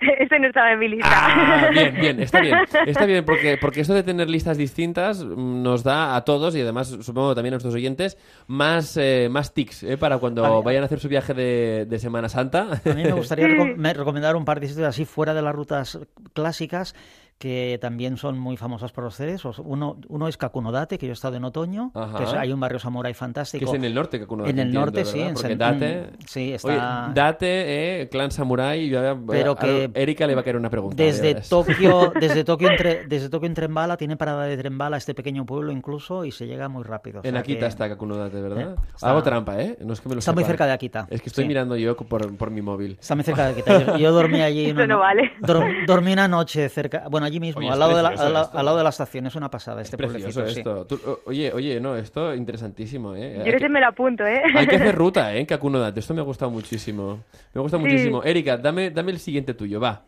Este 0.20 0.38
no 0.38 0.46
estaba 0.46 0.70
en 0.72 0.78
mi 0.78 0.86
lista. 0.86 1.08
Ah, 1.10 1.68
bien, 1.72 1.92
bien, 2.00 2.20
está 2.22 2.40
bien. 2.40 2.56
Está 2.86 3.04
bien, 3.04 3.24
porque, 3.24 3.58
porque 3.60 3.80
esto 3.80 3.94
de 3.94 4.04
tener 4.04 4.30
listas 4.30 4.56
distintas 4.56 5.24
mm, 5.24 5.60
nos 5.62 5.82
da 5.82 6.14
a 6.14 6.24
todos 6.24 6.54
y 6.54 6.60
además 6.60 6.86
supongo 7.00 7.34
también 7.34 7.54
a 7.54 7.56
nuestros 7.56 7.74
oyentes 7.74 8.16
más, 8.46 8.96
eh, 8.96 9.26
más 9.28 9.52
tics 9.54 9.82
¿eh? 9.82 9.96
para 9.98 10.18
cuando 10.18 10.62
vayan 10.62 10.84
a 10.84 10.86
hacer 10.86 11.00
su 11.00 11.08
viaje 11.08 11.34
de, 11.34 11.84
de 11.88 11.98
Semana 11.98 12.28
Santa. 12.28 12.80
A 12.84 12.94
mí 12.94 13.02
me 13.02 13.10
gustaría 13.12 13.46
reco- 13.48 13.74
me- 13.76 13.92
recomendar 13.92 14.36
un 14.36 14.44
par 14.44 14.60
de 14.60 14.68
sitios 14.68 14.86
así 14.86 15.04
fuera 15.04 15.34
de 15.34 15.42
las 15.42 15.52
rutas 15.54 15.98
clásicas 16.32 16.94
que 17.38 17.78
también 17.80 18.16
son 18.16 18.36
muy 18.38 18.56
famosas 18.56 18.90
por 18.90 19.04
los 19.04 19.14
cerezos. 19.16 19.60
Uno, 19.64 19.96
uno 20.08 20.26
es 20.26 20.36
Kakunodate, 20.36 20.98
que 20.98 21.06
yo 21.06 21.12
he 21.12 21.14
estado 21.14 21.36
en 21.36 21.44
otoño, 21.44 21.92
Ajá. 21.94 22.18
que 22.18 22.24
es- 22.24 22.32
hay 22.32 22.52
un 22.52 22.58
barrio 22.58 22.80
samurái 22.80 23.12
que 23.12 23.18
fantástico. 23.18 23.64
es 23.64 23.74
en 23.74 23.84
el 23.84 23.94
norte, 23.94 24.18
que 24.18 24.26
Kuno, 24.26 24.42
En 24.44 24.50
el 24.50 24.66
entiendo, 24.66 24.80
norte, 24.80 25.04
sí, 25.04 25.18
¿verdad? 25.18 25.28
en 25.28 25.34
Porque 25.34 25.54
Sen- 25.54 25.58
Date... 25.58 26.00
mm, 26.00 26.22
sí, 26.26 26.52
está- 26.52 27.04
Oye, 27.06 27.14
Date, 27.14 28.00
eh, 28.02 28.08
clan 28.08 28.30
samurai... 28.32 28.88
yo- 28.88 28.98
Pero 29.28 29.52
a- 29.52 29.56
que 29.56 29.90
Erika 29.94 30.26
le 30.26 30.34
va 30.34 30.40
a 30.40 30.44
caer 30.44 30.56
una 30.56 30.68
pregunta. 30.68 30.96
Desde. 31.00 31.36
Tokio, 31.36 32.12
desde 32.20 32.42
Tokio, 32.42 32.70
entre, 32.70 33.06
desde 33.06 33.28
Tokio 33.28 33.46
en 33.46 33.54
tren 33.54 33.72
bala, 33.72 33.96
tiene 33.96 34.16
parada 34.16 34.42
de 34.44 34.56
tren 34.56 34.76
bala 34.76 34.96
este 34.96 35.14
pequeño 35.14 35.46
pueblo 35.46 35.70
incluso 35.70 36.24
y 36.24 36.32
se 36.32 36.46
llega 36.48 36.68
muy 36.68 36.82
rápido. 36.82 37.20
o 37.20 37.24
En 37.24 37.36
Akita 37.36 37.60
que 37.60 37.66
está 37.66 37.88
Kakunodate, 37.88 38.40
¿verdad? 38.40 38.72
Eh, 38.72 38.80
está- 38.94 39.10
Hago 39.10 39.22
trampa, 39.22 39.62
¿eh? 39.62 39.78
No 39.84 39.92
es 39.92 40.00
que 40.00 40.08
me 40.08 40.16
lo 40.16 40.18
Está 40.18 40.32
muy 40.32 40.42
cerca 40.42 40.66
de 40.66 40.72
Akita. 40.72 41.06
Es 41.08 41.22
que 41.22 41.28
estoy 41.28 41.44
sí. 41.44 41.48
mirando 41.48 41.76
yo 41.76 41.96
por, 41.96 42.36
por 42.36 42.50
mi 42.50 42.62
móvil. 42.62 42.98
Está 43.00 43.14
muy 43.14 43.22
cerca 43.22 43.44
de 43.46 43.52
Akita. 43.52 43.86
Yo, 43.92 43.96
yo 43.98 44.12
dormí 44.12 44.40
allí. 44.40 44.66
Eso 44.70 44.86
no 44.88 44.98
vale. 44.98 45.30
dor- 45.40 45.86
dormí 45.86 46.12
una 46.12 46.26
noche 46.26 46.68
cerca, 46.68 47.04
bueno, 47.08 47.27
allí 47.28 47.40
mismo, 47.40 47.60
Oye, 47.60 47.68
al, 47.68 47.74
es 47.74 47.78
lado 47.78 47.96
de 47.96 48.02
la, 48.02 48.08
al, 48.08 48.32
la- 48.32 48.42
esto. 48.42 48.58
al 48.58 48.64
lado 48.64 48.76
de 48.78 48.82
la 48.82 48.90
estación. 48.90 49.26
Es 49.26 49.34
una 49.36 49.50
pasada 49.50 49.80
Es 49.80 49.86
este 49.86 49.96
precioso 49.96 50.40
pueblecito. 50.40 50.86
sí. 50.88 50.94
esto. 50.94 50.96
Tú- 50.98 51.18
oye, 51.26 51.52
oye, 51.52 51.80
no, 51.80 51.96
esto 51.96 52.34
interesantísimo, 52.34 53.14
¿eh? 53.14 53.34
Yo 53.38 53.42
ese 53.44 53.58
que- 53.58 53.68
me 53.68 53.80
lo 53.80 53.86
apunto, 53.86 54.26
¿eh? 54.26 54.42
Hay 54.54 54.66
que 54.66 54.76
hacer 54.76 54.94
ruta, 54.96 55.34
¿eh? 55.34 55.40
En 55.40 55.46
Kakunodate. 55.46 56.00
Esto 56.00 56.12
me 56.14 56.20
ha 56.20 56.24
gustado 56.24 56.50
muchísimo. 56.50 57.20
Me 57.54 57.60
gusta 57.60 57.76
Sí. 57.78 57.82
muchísimo. 57.84 58.22
Erika, 58.24 58.56
dame, 58.56 58.90
dame 58.90 59.12
el 59.12 59.18
siguiente 59.18 59.54
tuyo, 59.54 59.80
va. 59.80 60.02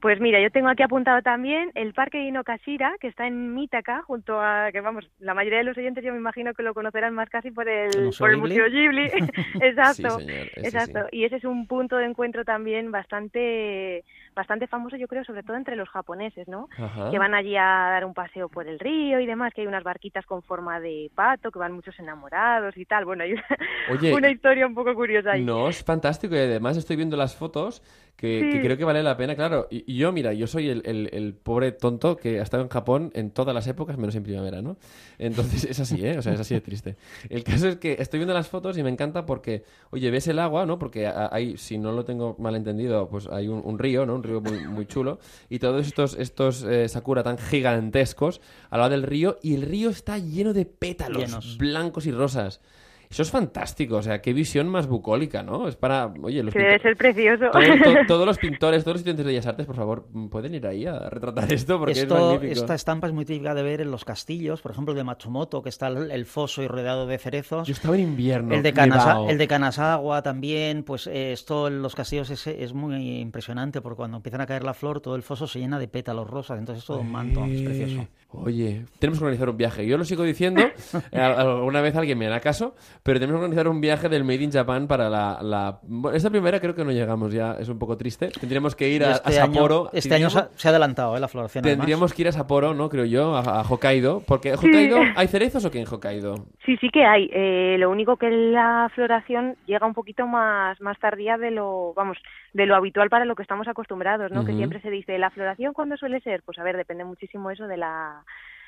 Pues 0.00 0.20
mira, 0.20 0.40
yo 0.40 0.48
tengo 0.52 0.68
aquí 0.68 0.84
apuntado 0.84 1.22
también 1.22 1.72
el 1.74 1.92
Parque 1.92 2.22
Inokashira, 2.22 2.92
que 3.00 3.08
está 3.08 3.26
en 3.26 3.52
Mitaka, 3.56 4.02
junto 4.02 4.40
a, 4.40 4.68
que 4.70 4.80
vamos, 4.80 5.10
la 5.18 5.34
mayoría 5.34 5.58
de 5.58 5.64
los 5.64 5.76
oyentes 5.76 6.04
yo 6.04 6.12
me 6.12 6.18
imagino 6.18 6.54
que 6.54 6.62
lo 6.62 6.72
conocerán 6.72 7.14
más 7.14 7.28
casi 7.28 7.50
por 7.50 7.68
el, 7.68 7.92
¿El 7.96 8.04
Museo 8.04 8.24
por 8.24 8.30
el 8.30 8.36
Ghibli? 8.36 8.54
Museo 8.54 8.70
Ghibli. 8.70 9.06
exacto, 9.60 10.20
Sí, 10.20 10.24
señor, 10.26 10.46
ese 10.54 10.68
exacto. 10.68 11.00
sí. 11.10 11.16
Y 11.18 11.24
ese 11.24 11.34
es 11.36 11.44
un 11.44 11.66
punto 11.66 11.96
de 11.96 12.04
encuentro 12.04 12.44
también 12.44 12.92
bastante, 12.92 14.04
bastante 14.38 14.68
famoso, 14.68 14.96
yo 14.96 15.08
creo, 15.08 15.24
sobre 15.24 15.42
todo 15.42 15.56
entre 15.56 15.74
los 15.74 15.88
japoneses, 15.88 16.46
¿no? 16.46 16.68
Ajá. 16.78 17.10
Que 17.10 17.18
van 17.18 17.34
allí 17.34 17.56
a 17.56 17.90
dar 17.90 18.04
un 18.04 18.14
paseo 18.14 18.48
por 18.48 18.68
el 18.68 18.78
río 18.78 19.18
y 19.18 19.26
demás, 19.26 19.52
que 19.52 19.62
hay 19.62 19.66
unas 19.66 19.82
barquitas 19.82 20.24
con 20.26 20.42
forma 20.42 20.78
de 20.78 21.10
pato, 21.12 21.50
que 21.50 21.58
van 21.58 21.72
muchos 21.72 21.98
enamorados 21.98 22.76
y 22.76 22.84
tal. 22.84 23.04
Bueno, 23.04 23.24
hay 23.24 23.32
una, 23.32 23.44
Oye, 23.90 24.14
una 24.14 24.30
historia 24.30 24.64
un 24.64 24.74
poco 24.74 24.94
curiosa 24.94 25.32
ahí. 25.32 25.44
No, 25.44 25.68
es 25.68 25.82
fantástico 25.82 26.36
y 26.36 26.38
además 26.38 26.76
estoy 26.76 26.94
viendo 26.94 27.16
las 27.16 27.34
fotos 27.34 27.82
que, 28.18 28.40
que 28.50 28.52
Sí. 28.54 28.60
creo 28.60 28.76
que 28.76 28.82
vale 28.84 29.00
la 29.04 29.16
pena, 29.16 29.36
claro. 29.36 29.68
Y, 29.70 29.84
y 29.90 29.96
yo, 29.96 30.10
mira, 30.10 30.32
yo 30.32 30.48
soy 30.48 30.68
el, 30.68 30.82
el- 30.84 31.08
el 31.12 31.34
pobre 31.34 31.70
tonto 31.70 32.16
que 32.16 32.40
ha 32.40 32.42
estado 32.42 32.64
en 32.64 32.68
Japón 32.68 33.12
en 33.14 33.30
todas 33.30 33.54
las 33.54 33.66
épocas, 33.68 33.96
menos 33.96 34.16
en 34.16 34.24
primavera, 34.24 34.60
¿no? 34.60 34.76
Entonces 35.20 35.64
es 35.64 35.78
así, 35.78 36.04
¿eh? 36.04 36.18
O 36.18 36.22
sea, 36.22 36.32
es 36.34 36.40
así 36.40 36.52
de 36.54 36.60
triste. 36.60 36.96
El 37.30 37.44
caso 37.44 37.68
es 37.68 37.76
que 37.76 37.96
estoy 38.00 38.18
viendo 38.18 38.34
las 38.34 38.48
fotos 38.48 38.76
y 38.76 38.82
me 38.82 38.90
encanta 38.90 39.24
porque, 39.24 39.62
oye, 39.90 40.10
ves 40.10 40.26
el 40.26 40.40
agua, 40.40 40.66
¿no? 40.66 40.80
Porque 40.80 41.06
a- 41.06 41.28
hay, 41.32 41.56
si 41.56 41.78
no 41.78 41.92
lo 41.92 42.04
tengo 42.04 42.34
mal 42.40 42.56
entendido, 42.56 43.08
pues 43.08 43.28
hay 43.28 43.46
un, 43.46 43.62
un 43.64 43.78
río, 43.78 44.04
¿no? 44.04 44.16
Un 44.16 44.24
río 44.24 44.40
muy, 44.40 44.58
muy 44.66 44.84
chulo. 44.86 45.20
Y 45.48 45.60
todos 45.60 45.86
estos, 45.86 46.16
estos 46.18 46.64
eh, 46.64 46.88
sakura 46.88 47.22
tan 47.22 47.38
gigantescos 47.38 48.40
al 48.70 48.80
lado 48.80 48.90
del 48.90 49.04
río 49.04 49.38
y 49.42 49.54
el 49.54 49.62
río 49.62 49.90
está 49.90 50.18
lleno 50.18 50.52
de 50.52 50.66
pétalos 50.66 51.22
Llenos. 51.22 51.56
blancos 51.58 52.06
y 52.06 52.10
rosas. 52.10 52.60
Eso 53.10 53.22
es 53.22 53.30
fantástico, 53.30 53.96
o 53.96 54.02
sea, 54.02 54.20
qué 54.20 54.34
visión 54.34 54.68
más 54.68 54.86
bucólica, 54.86 55.42
¿no? 55.42 55.66
Es 55.66 55.76
para, 55.76 56.12
oye, 56.22 56.42
los 56.42 56.52
Que 56.52 56.60
debe 56.60 56.78
ser 56.78 56.94
precioso. 56.96 57.46
todo- 57.50 57.62
to- 57.62 57.94
todos 58.06 58.26
los 58.26 58.36
pintores, 58.36 58.84
todos 58.84 58.96
los 58.96 59.00
estudiantes 59.00 59.24
de 59.24 59.32
Bellas 59.32 59.46
Artes, 59.46 59.64
por 59.66 59.76
favor, 59.76 60.06
pueden 60.30 60.54
ir 60.54 60.66
ahí 60.66 60.84
a 60.84 61.08
retratar 61.08 61.50
esto 61.50 61.78
porque 61.78 61.92
es 61.92 61.98
Esto, 61.98 62.14
magnífico. 62.14 62.52
esta 62.60 62.74
estampa 62.74 63.06
es 63.06 63.14
muy 63.14 63.24
típica 63.24 63.54
de 63.54 63.62
ver 63.62 63.80
en 63.80 63.90
los 63.90 64.04
castillos, 64.04 64.60
por 64.60 64.72
ejemplo 64.72 64.92
el 64.92 64.98
de 64.98 65.04
Matsumoto, 65.04 65.62
que 65.62 65.70
está 65.70 65.88
el, 65.88 66.10
el 66.10 66.26
foso 66.26 66.62
y 66.62 66.68
rodeado 66.68 67.06
de 67.06 67.16
cerezos. 67.16 67.66
Yo 67.66 67.72
estaba 67.72 67.94
en 67.94 68.02
invierno. 68.02 68.54
El 68.54 68.62
de, 68.62 68.74
Kanasa- 68.74 69.30
el 69.30 69.38
de 69.38 69.48
Kanazawa 69.48 70.20
también, 70.22 70.82
pues 70.82 71.06
eh, 71.06 71.32
esto 71.32 71.68
en 71.68 71.80
los 71.80 71.94
castillos 71.94 72.28
es, 72.28 72.46
es 72.46 72.74
muy 72.74 73.20
impresionante 73.20 73.80
porque 73.80 73.96
cuando 73.96 74.18
empiezan 74.18 74.42
a 74.42 74.46
caer 74.46 74.64
la 74.64 74.74
flor 74.74 75.00
todo 75.00 75.16
el 75.16 75.22
foso 75.22 75.46
se 75.46 75.60
llena 75.60 75.78
de 75.78 75.88
pétalos 75.88 76.28
rosas, 76.28 76.58
entonces 76.58 76.82
es 76.82 76.86
todo 76.86 77.00
un 77.00 77.10
manto, 77.10 77.42
es 77.46 77.62
precioso. 77.62 78.06
Oye, 78.30 78.84
tenemos 78.98 79.18
que 79.18 79.24
organizar 79.24 79.48
un 79.48 79.56
viaje. 79.56 79.86
Yo 79.86 79.96
lo 79.96 80.04
sigo 80.04 80.22
diciendo, 80.22 80.60
eh, 81.12 81.18
alguna 81.18 81.80
vez 81.80 81.96
alguien 81.96 82.18
me 82.18 82.26
hará 82.26 82.40
caso, 82.40 82.74
pero 83.02 83.18
tenemos 83.18 83.40
que 83.40 83.44
organizar 83.44 83.68
un 83.68 83.80
viaje 83.80 84.10
del 84.10 84.22
Made 84.24 84.42
in 84.42 84.52
Japan 84.52 84.86
para 84.86 85.08
la... 85.08 85.38
la... 85.42 85.78
bueno, 85.82 86.14
Esta 86.14 86.28
primera 86.28 86.60
creo 86.60 86.74
que 86.74 86.84
no 86.84 86.92
llegamos 86.92 87.32
ya, 87.32 87.56
es 87.58 87.70
un 87.70 87.78
poco 87.78 87.96
triste. 87.96 88.28
Tendríamos 88.28 88.76
que 88.76 88.90
ir 88.90 89.02
a, 89.02 89.12
este 89.12 89.38
a 89.38 89.44
año, 89.44 89.54
Sapporo. 89.54 89.90
este 89.94 90.14
año 90.14 90.28
se 90.28 90.38
ha, 90.38 90.70
adelantado 90.70 91.16
eh, 91.16 91.20
la 91.20 91.28
floración. 91.28 91.64
además. 91.64 91.78
Tendríamos 91.78 92.12
que 92.12 92.22
ir 92.22 92.28
a 92.28 92.32
Sapporo, 92.32 92.74
¿no? 92.74 92.90
Creo 92.90 93.06
yo, 93.06 93.34
a, 93.34 93.40
a 93.40 93.62
Hokkaido. 93.62 94.22
Porque 94.26 94.52
Hokkaido, 94.52 94.98
¿hay 95.16 95.28
cerezos 95.28 95.64
o 95.64 95.70
qué 95.70 95.80
en 95.80 95.86
Hokkaido? 95.88 96.34
Sí, 96.66 96.76
sí 96.82 96.90
que 96.90 97.04
hay. 97.04 97.30
Eh, 97.32 97.76
lo 97.78 97.90
único 97.90 98.18
que 98.18 98.28
la 98.28 98.90
floración 98.94 99.56
llega 99.64 99.86
un 99.86 99.94
poquito 99.94 100.26
más, 100.26 100.78
más 100.82 100.98
tardía 100.98 101.38
de 101.38 101.50
lo, 101.50 101.94
vamos, 101.94 102.18
de 102.52 102.66
lo 102.66 102.76
habitual 102.76 103.08
para 103.08 103.24
lo 103.24 103.34
que 103.34 103.42
estamos 103.42 103.68
acostumbrados, 103.68 104.30
¿no? 104.32 104.44
Que 104.44 104.52
siempre 104.52 104.82
se 104.82 104.90
dice, 104.90 105.16
¿la 105.18 105.30
floración 105.30 105.72
cuándo 105.72 105.96
suele 105.96 106.20
ser? 106.20 106.42
Pues 106.42 106.58
a 106.58 106.62
ver, 106.62 106.76
depende 106.76 107.04
muchísimo 107.04 107.50
eso 107.50 107.66
de 107.66 107.78
la, 107.78 108.17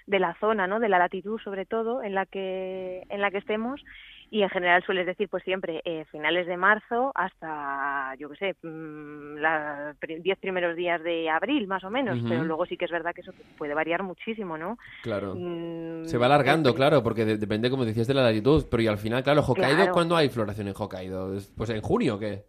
de 0.06 0.18
la 0.18 0.34
zona, 0.34 0.66
¿no? 0.66 0.80
De 0.80 0.88
la 0.88 0.98
latitud, 0.98 1.40
sobre 1.40 1.66
todo, 1.66 2.02
en 2.02 2.14
la 2.14 2.26
que, 2.26 3.06
en 3.08 3.20
la 3.20 3.30
que 3.30 3.38
estemos. 3.38 3.82
Y 4.32 4.42
en 4.42 4.48
general 4.48 4.82
sueles 4.84 5.06
decir, 5.06 5.28
pues 5.28 5.42
siempre, 5.42 5.82
eh, 5.84 6.04
finales 6.12 6.46
de 6.46 6.56
marzo 6.56 7.10
hasta, 7.16 8.14
yo 8.16 8.28
qué 8.30 8.36
sé, 8.36 8.66
mm, 8.66 9.36
los 9.38 10.22
diez 10.22 10.38
primeros 10.38 10.76
días 10.76 11.02
de 11.02 11.28
abril, 11.28 11.66
más 11.66 11.82
o 11.82 11.90
menos. 11.90 12.18
Pero 12.28 12.44
luego 12.44 12.64
sí 12.66 12.76
que 12.76 12.84
es 12.84 12.90
verdad 12.92 13.12
que 13.12 13.22
eso 13.22 13.32
puede 13.56 13.74
variar 13.74 14.02
muchísimo, 14.04 14.56
¿no? 14.56 14.78
Claro. 15.02 15.34
Mm, 15.34 16.04
Se 16.04 16.16
va 16.16 16.26
alargando, 16.26 16.70
eh, 16.70 16.74
claro, 16.74 17.02
porque 17.02 17.24
de- 17.24 17.38
depende, 17.38 17.70
como 17.70 17.84
decías, 17.84 18.06
de 18.06 18.14
la 18.14 18.22
latitud. 18.22 18.64
Pero 18.70 18.82
y 18.82 18.86
al 18.86 18.98
final, 18.98 19.22
claro, 19.24 19.42
Hokkaido, 19.42 19.76
Claro. 19.76 19.92
¿cuándo 19.92 20.16
hay 20.16 20.28
floración 20.28 20.68
en 20.68 20.74
Hokkaido? 20.78 21.34
¿Es- 21.34 21.52
Pues 21.56 21.68
en 21.70 21.80
junio, 21.82 22.14
o 22.14 22.18
¿qué? 22.20 22.44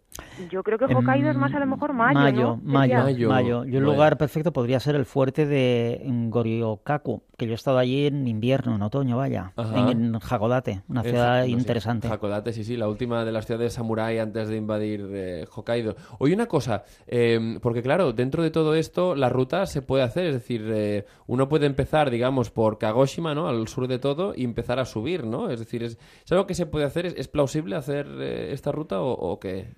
Yo 0.50 0.62
creo 0.62 0.78
que 0.78 0.84
Hokkaido 0.84 1.30
es 1.30 1.36
más 1.36 1.52
a 1.54 1.58
lo 1.58 1.66
mejor 1.66 1.92
mayo, 1.94 2.18
Mayo, 2.20 2.42
¿no? 2.42 2.60
mayo, 2.62 2.94
Mayo. 3.02 3.28
mayo. 3.28 3.64
Y 3.64 3.68
un 3.76 3.84
Bueno. 3.84 3.92
lugar 3.92 4.18
perfecto 4.18 4.52
podría 4.52 4.78
ser 4.78 4.94
el 4.94 5.04
fuerte 5.06 5.46
de 5.46 6.00
Goryokaku, 6.06 7.22
que 7.36 7.46
yo 7.46 7.52
he 7.52 7.54
estado 7.54 7.78
allí 7.78 8.06
en 8.06 8.26
invierno, 8.28 8.74
en 8.76 8.82
otoño, 8.82 9.16
vaya, 9.16 9.52
Ajá. 9.56 9.78
en, 9.78 9.88
en 9.88 10.14
Hakodate, 10.16 10.82
una 10.88 11.02
ciudad 11.02 11.44
sí, 11.44 11.52
interesante. 11.72 12.08
Hakodate, 12.08 12.52
sí, 12.52 12.64
sí, 12.64 12.76
la 12.76 12.88
última 12.88 13.24
de 13.24 13.32
las 13.32 13.46
ciudades 13.46 13.72
samurái 13.72 14.18
antes 14.18 14.48
de 14.48 14.56
invadir 14.56 15.08
eh, 15.12 15.46
Hokkaido. 15.50 15.96
Oye, 16.18 16.34
una 16.34 16.46
cosa, 16.46 16.84
eh, 17.06 17.58
porque 17.60 17.82
claro, 17.82 18.12
dentro 18.12 18.42
de 18.42 18.50
todo 18.50 18.74
esto, 18.74 19.14
la 19.14 19.28
ruta 19.28 19.66
se 19.66 19.82
puede 19.82 20.02
hacer, 20.02 20.26
es 20.26 20.34
decir, 20.34 20.70
eh, 20.72 21.06
uno 21.26 21.48
puede 21.48 21.66
empezar, 21.66 22.10
digamos, 22.10 22.50
por 22.50 22.78
Kagoshima, 22.78 23.34
¿no? 23.34 23.48
Al 23.48 23.66
sur 23.68 23.88
de 23.88 23.98
todo, 23.98 24.34
y 24.36 24.44
empezar 24.44 24.78
a 24.78 24.84
subir, 24.84 25.24
¿no? 25.24 25.50
Es 25.50 25.58
decir, 25.58 25.82
¿es, 25.82 25.98
¿es 26.24 26.32
algo 26.32 26.46
que 26.46 26.54
se 26.54 26.66
puede 26.66 26.84
hacer? 26.84 27.06
¿Es, 27.06 27.14
es 27.16 27.28
plausible 27.28 27.76
hacer 27.76 28.06
eh, 28.20 28.52
esta 28.52 28.72
ruta 28.72 29.00
o, 29.00 29.12
o 29.12 29.40
qué? 29.40 29.68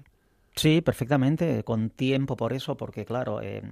Sí, 0.56 0.80
perfectamente, 0.80 1.64
con 1.64 1.90
tiempo 1.90 2.36
por 2.36 2.52
eso, 2.52 2.76
porque 2.76 3.04
claro, 3.04 3.42
eh, 3.42 3.62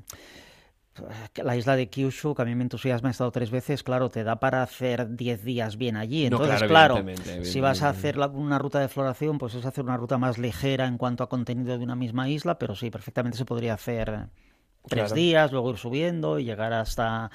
la 1.43 1.57
isla 1.57 1.77
de 1.77 1.89
Kyushu, 1.89 2.35
que 2.35 2.43
a 2.43 2.45
mí 2.45 2.55
me 2.55 2.63
entusiasma, 2.63 3.09
he 3.09 3.13
estado 3.13 3.31
tres 3.33 3.51
veces, 3.51 3.83
claro, 3.83 4.09
te 4.11 4.25
da 4.25 4.37
para 4.37 4.63
hacer 4.63 5.17
10 5.17 5.45
días 5.45 5.77
bien 5.77 5.97
allí. 5.97 6.25
Entonces, 6.27 6.63
claro, 6.65 6.69
claro, 6.69 6.97
evidentemente, 6.99 7.45
si 7.51 7.61
vas 7.61 7.83
a 7.83 7.89
hacer 7.89 8.17
la- 8.17 8.27
una 8.29 8.59
ruta 8.59 8.79
de 8.81 8.89
floración, 8.89 9.39
pues 9.39 9.55
es 9.55 9.65
hacer 9.65 9.85
una 9.85 9.97
ruta 9.97 10.19
más 10.19 10.39
ligera 10.39 10.87
en 10.87 10.99
cuanto 10.99 11.25
a 11.25 11.29
contenido 11.29 11.79
de 11.79 11.85
una 11.85 11.97
misma 11.97 12.29
isla, 12.29 12.59
pero 12.59 12.75
sí, 12.77 12.91
perfectamente 12.91 13.39
se 13.39 13.45
podría 13.45 13.75
hacer 13.75 14.29
tres 14.89 15.05
Claro. 15.05 15.15
días, 15.15 15.53
luego 15.53 15.71
ir 15.71 15.79
subiendo 15.79 16.39
y 16.39 16.45
llegar 16.45 16.73
hasta 16.73 17.31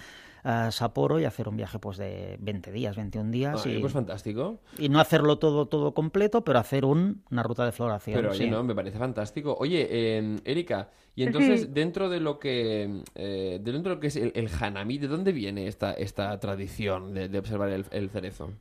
Sapporo 0.72 1.20
y 1.20 1.26
hacer 1.26 1.48
un 1.50 1.58
viaje 1.58 1.80
pues 1.80 1.98
de 1.98 2.38
20 2.40 2.72
días, 2.72 2.96
21 2.96 3.32
días 3.32 3.66
Ay, 3.66 3.76
y, 3.78 3.80
pues 3.80 3.94
fantástico. 3.94 4.60
y 4.78 4.90
no 4.90 5.00
hacerlo 5.00 5.38
todo 5.40 5.68
todo 5.68 5.94
completo, 5.94 6.44
pero 6.44 6.60
hacer 6.60 6.86
un- 6.86 7.24
una 7.32 7.44
ruta 7.44 7.66
de 7.66 7.72
floración. 7.72 8.16
Pero 8.18 8.32
oye, 8.32 8.46
sí. 8.46 8.50
no, 8.50 8.64
me 8.64 8.74
parece 8.76 8.98
fantástico. 8.98 9.56
Oye, 9.60 9.88
eh, 9.90 10.38
Erika, 10.46 10.90
y 11.16 11.24
entonces 11.24 11.62
Sí. 11.62 11.68
dentro 11.72 12.10
de 12.10 12.20
lo 12.20 12.40
que 12.40 13.02
eh, 13.16 13.60
dentro 13.62 13.90
de 13.90 13.96
lo 13.96 14.00
que 14.00 14.08
es 14.08 14.16
el, 14.16 14.32
el 14.36 14.50
hanami, 14.60 14.98
¿de 14.98 15.08
dónde 15.08 15.32
viene 15.32 15.68
esta 15.68 15.94
esta 15.94 16.40
tradición 16.40 17.14
de, 17.14 17.30
de 17.30 17.40
observar 17.40 17.70
el, 17.70 17.86
el 17.92 18.10
cerezo? 18.10 18.52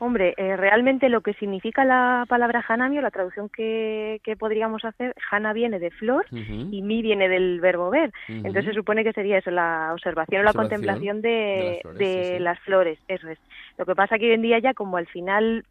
Hombre, 0.00 0.34
eh, 0.36 0.56
realmente 0.56 1.08
lo 1.08 1.22
que 1.22 1.34
significa 1.34 1.84
la 1.84 2.24
palabra 2.28 2.64
hanami 2.66 2.98
o 2.98 3.02
la 3.02 3.10
traducción 3.10 3.48
que, 3.48 4.20
que 4.22 4.36
podríamos 4.36 4.84
hacer, 4.84 5.12
hana 5.30 5.52
viene 5.52 5.80
de 5.80 5.90
flor 5.90 6.26
y 6.30 6.82
mi 6.82 7.02
viene 7.02 7.28
del 7.28 7.60
verbo 7.60 7.90
ver. 7.90 8.12
Entonces 8.28 8.66
se 8.66 8.74
supone 8.74 9.02
que 9.02 9.12
sería 9.12 9.38
eso, 9.38 9.50
la 9.50 9.90
observación 9.92 10.42
o 10.42 10.44
la 10.44 10.52
contemplación 10.52 11.20
de, 11.20 11.80
de, 11.96 12.38
las, 12.38 12.58
flores, 12.60 12.98
Eso 13.08 13.28
es. 13.28 13.38
Lo 13.76 13.86
que 13.86 13.94
pasa 13.94 14.18
que 14.18 14.26
hoy 14.26 14.32
en 14.32 14.42
día 14.42 14.58
ya 14.60 14.74
como 14.74 14.96
al 14.96 15.06
final 15.06 15.64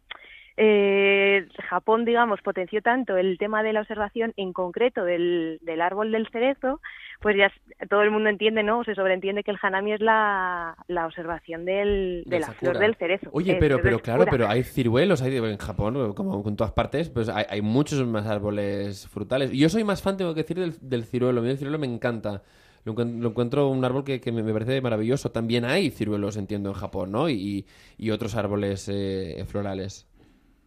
eh, 0.60 1.46
Japón, 1.68 2.04
digamos, 2.04 2.40
potenció 2.42 2.82
tanto 2.82 3.16
el 3.16 3.38
tema 3.38 3.62
de 3.62 3.72
la 3.72 3.80
observación 3.80 4.32
en 4.36 4.52
concreto 4.52 5.04
del, 5.04 5.60
del 5.62 5.80
árbol 5.80 6.10
del 6.10 6.28
cerezo, 6.32 6.80
pues 7.20 7.36
ya 7.36 7.52
todo 7.88 8.02
el 8.02 8.10
mundo 8.10 8.28
entiende, 8.28 8.64
¿no? 8.64 8.82
Se 8.82 8.96
sobreentiende 8.96 9.44
que 9.44 9.52
el 9.52 9.58
hanami 9.62 9.92
es 9.92 10.00
la, 10.00 10.76
la 10.88 11.06
observación 11.06 11.64
del, 11.64 12.24
de, 12.26 12.40
la 12.40 12.48
flor 12.48 12.76
del 12.80 12.96
cerezo. 12.96 13.30
Oye, 13.32 13.54
pero, 13.60 13.80
pero 13.80 14.00
claro, 14.00 14.24
pero 14.28 14.48
hay 14.48 14.64
ciruelos 14.64 15.22
hay, 15.22 15.36
en 15.36 15.58
Japón, 15.58 16.12
como 16.14 16.42
en 16.44 16.56
todas 16.56 16.72
partes, 16.72 17.08
pues 17.08 17.28
hay, 17.28 17.44
hay, 17.48 17.62
muchos 17.62 18.04
más 18.04 18.26
árboles 18.26 19.06
frutales. 19.06 19.52
Yo 19.52 19.68
soy 19.68 19.84
más 19.84 20.02
fan, 20.02 20.16
tengo 20.16 20.34
que 20.34 20.42
decir, 20.42 20.58
del, 20.58 20.74
del 20.80 21.04
ciruelo. 21.04 21.38
A 21.40 21.44
mí 21.44 21.50
el 21.50 21.58
ciruelo 21.58 21.78
me 21.78 21.86
encanta. 21.86 22.42
Lo, 22.82 23.00
encuentro 23.00 23.68
un 23.68 23.84
árbol 23.84 24.02
que, 24.02 24.20
me, 24.32 24.52
parece 24.52 24.80
maravilloso. 24.80 25.30
También 25.30 25.64
hay 25.64 25.90
ciruelos, 25.90 26.36
entiendo, 26.36 26.70
en 26.70 26.74
Japón, 26.74 27.12
¿no? 27.12 27.30
Y, 27.30 27.64
y 27.96 28.10
otros 28.10 28.34
árboles 28.34 28.88
eh, 28.92 29.44
florales 29.46 30.07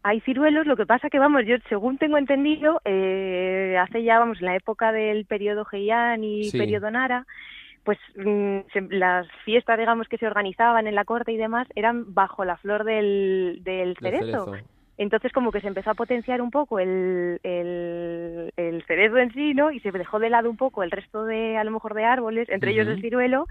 hay 0.04 0.20
ciruelos, 0.22 0.66
lo 0.66 0.76
que 0.76 0.86
pasa 0.86 1.10
que, 1.10 1.20
vamos, 1.20 1.44
yo 1.46 1.58
según 1.70 1.98
tengo 1.98 2.18
entendido, 2.18 2.82
eh, 2.86 3.78
hace 3.80 4.04
ya, 4.04 4.20
vamos, 4.20 4.40
en 4.40 4.48
la 4.48 4.56
época 4.56 4.92
del 4.92 5.26
periodo 5.26 5.66
Heian 5.72 6.24
y 6.24 6.52
periodo 6.52 6.90
Nara, 6.90 7.26
pues 7.84 7.98
mm, 8.16 8.60
las 8.90 9.28
fiestas, 9.46 9.78
digamos, 9.78 10.08
que 10.08 10.18
se 10.18 10.28
organizaban 10.28 10.88
en 10.88 10.96
la 10.96 11.06
corte 11.06 11.32
y 11.32 11.38
demás, 11.38 11.68
eran 11.76 12.14
bajo 12.14 12.46
la 12.46 12.58
flor 12.58 12.84
del, 12.84 13.60
del 13.64 13.96
cerezo. 13.98 14.54
Entonces 14.98 15.32
como 15.32 15.52
que 15.52 15.62
se 15.62 15.68
empezó 15.68 15.90
a 15.90 15.96
potenciar 15.96 16.42
un 16.44 16.52
poco 16.52 16.78
el, 16.78 17.40
el, 17.42 18.54
el, 18.56 18.84
cerezo 18.86 19.18
en 19.18 19.34
sí, 19.34 19.56
¿no? 19.56 19.72
Y 19.72 19.80
se 19.80 19.92
dejó 19.92 20.20
de 20.20 20.30
lado 20.30 20.48
un 20.48 20.58
poco 20.58 20.84
el 20.84 20.92
resto 20.92 21.26
de, 21.26 21.58
a 21.58 21.64
lo 21.64 21.72
mejor, 21.72 21.96
de 21.96 22.04
árboles, 22.04 22.50
entre 22.50 22.72
ellos 22.72 22.88
el 22.88 23.02
ciruelo, 23.02 23.48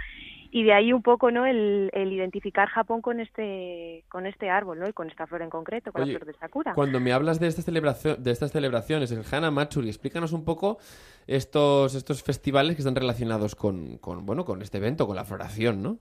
y 0.51 0.65
de 0.65 0.73
ahí 0.73 0.93
un 0.93 1.03
poco 1.03 1.31
no 1.31 1.47
el, 1.47 1.91
identificar 1.95 2.69
Japón 2.69 3.03
con 3.03 3.21
este 3.21 4.05
con 4.09 4.27
este 4.27 4.51
árbol 4.51 4.79
no 4.79 4.89
y 4.89 4.93
con 4.93 5.09
esta 5.09 5.27
flor 5.27 5.43
en 5.43 5.51
concreto 5.51 5.93
con 5.93 6.03
la 6.03 6.07
flor 6.07 6.25
de 6.27 6.35
sakura 6.35 6.75
cuando 6.75 7.01
me 7.01 7.13
hablas 7.13 7.39
de 7.41 7.47
estas 7.47 7.65
celebración 7.65 8.23
de 8.23 8.31
estas 8.31 8.53
celebraciones 8.53 9.13
el 9.13 9.23
Hana 9.31 9.51
Matsuri 9.51 9.89
explícanos 9.89 10.33
un 10.33 10.45
poco 10.45 10.79
estos 11.27 11.95
estos 11.95 12.23
festivales 12.23 12.75
que 12.75 12.83
están 12.83 12.97
relacionados 12.97 13.55
con, 13.55 13.99
con 13.99 14.27
bueno 14.27 14.45
con 14.45 14.63
este 14.63 14.79
evento 14.79 15.07
con 15.07 15.17
la 15.17 15.25
floración 15.25 15.83
no 15.83 15.99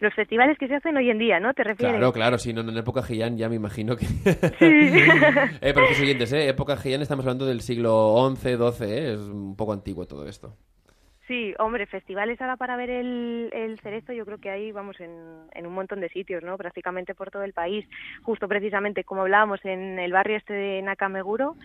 los 0.00 0.14
festivales 0.14 0.58
que 0.58 0.66
se 0.66 0.74
hacen 0.74 0.96
hoy 0.96 1.08
en 1.08 1.18
día, 1.18 1.40
¿no? 1.40 1.54
¿Te 1.54 1.64
refieres? 1.64 1.96
Claro, 1.96 2.12
claro, 2.12 2.36
si 2.36 2.52
no, 2.52 2.60
en 2.60 2.76
época 2.76 3.02
Heian 3.08 3.38
ya 3.38 3.48
me 3.48 3.54
imagino 3.54 3.96
que... 3.96 4.06
Sí. 4.58 4.66
eh, 5.60 5.72
pero 5.72 5.86
que 5.86 6.02
oyentes, 6.02 6.32
¿eh? 6.32 6.48
Época 6.48 6.76
Heian 6.82 7.00
estamos 7.00 7.24
hablando 7.24 7.46
del 7.46 7.60
siglo 7.60 8.16
XI, 8.36 8.56
XII, 8.56 8.86
¿eh? 8.86 9.12
Es 9.14 9.20
un 9.20 9.56
poco 9.56 9.72
antiguo 9.72 10.06
todo 10.06 10.26
esto. 10.26 10.56
Sí, 11.26 11.54
hombre, 11.58 11.86
festivales 11.86 12.38
ahora 12.40 12.56
para 12.56 12.76
ver 12.76 12.90
el, 12.90 13.48
el 13.52 13.80
cerezo 13.80 14.12
yo 14.12 14.26
creo 14.26 14.38
que 14.38 14.50
hay, 14.50 14.72
vamos, 14.72 15.00
en, 15.00 15.10
en 15.52 15.66
un 15.66 15.72
montón 15.72 16.00
de 16.00 16.10
sitios, 16.10 16.42
¿no? 16.42 16.58
Prácticamente 16.58 17.14
por 17.14 17.30
todo 17.30 17.44
el 17.44 17.54
país. 17.54 17.88
Justo 18.22 18.46
precisamente, 18.46 19.04
como 19.04 19.22
hablábamos, 19.22 19.64
en 19.64 19.98
el 19.98 20.12
barrio 20.12 20.36
este 20.36 20.52
de 20.52 20.82
Nakameguro, 20.82 21.56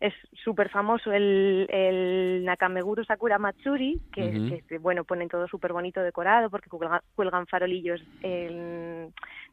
es 0.00 0.12
súper 0.42 0.68
famoso 0.68 1.12
el, 1.12 1.66
el 1.70 2.44
Nakameguro 2.44 3.04
Sakura 3.04 3.38
Matsuri, 3.38 4.00
que, 4.12 4.60
bueno, 4.80 5.04
ponen 5.04 5.28
todo 5.28 5.46
súper 5.46 5.72
bonito 5.72 6.02
decorado 6.02 6.50
porque 6.50 6.68
cuelgan, 6.68 7.46
farolillos 7.46 8.02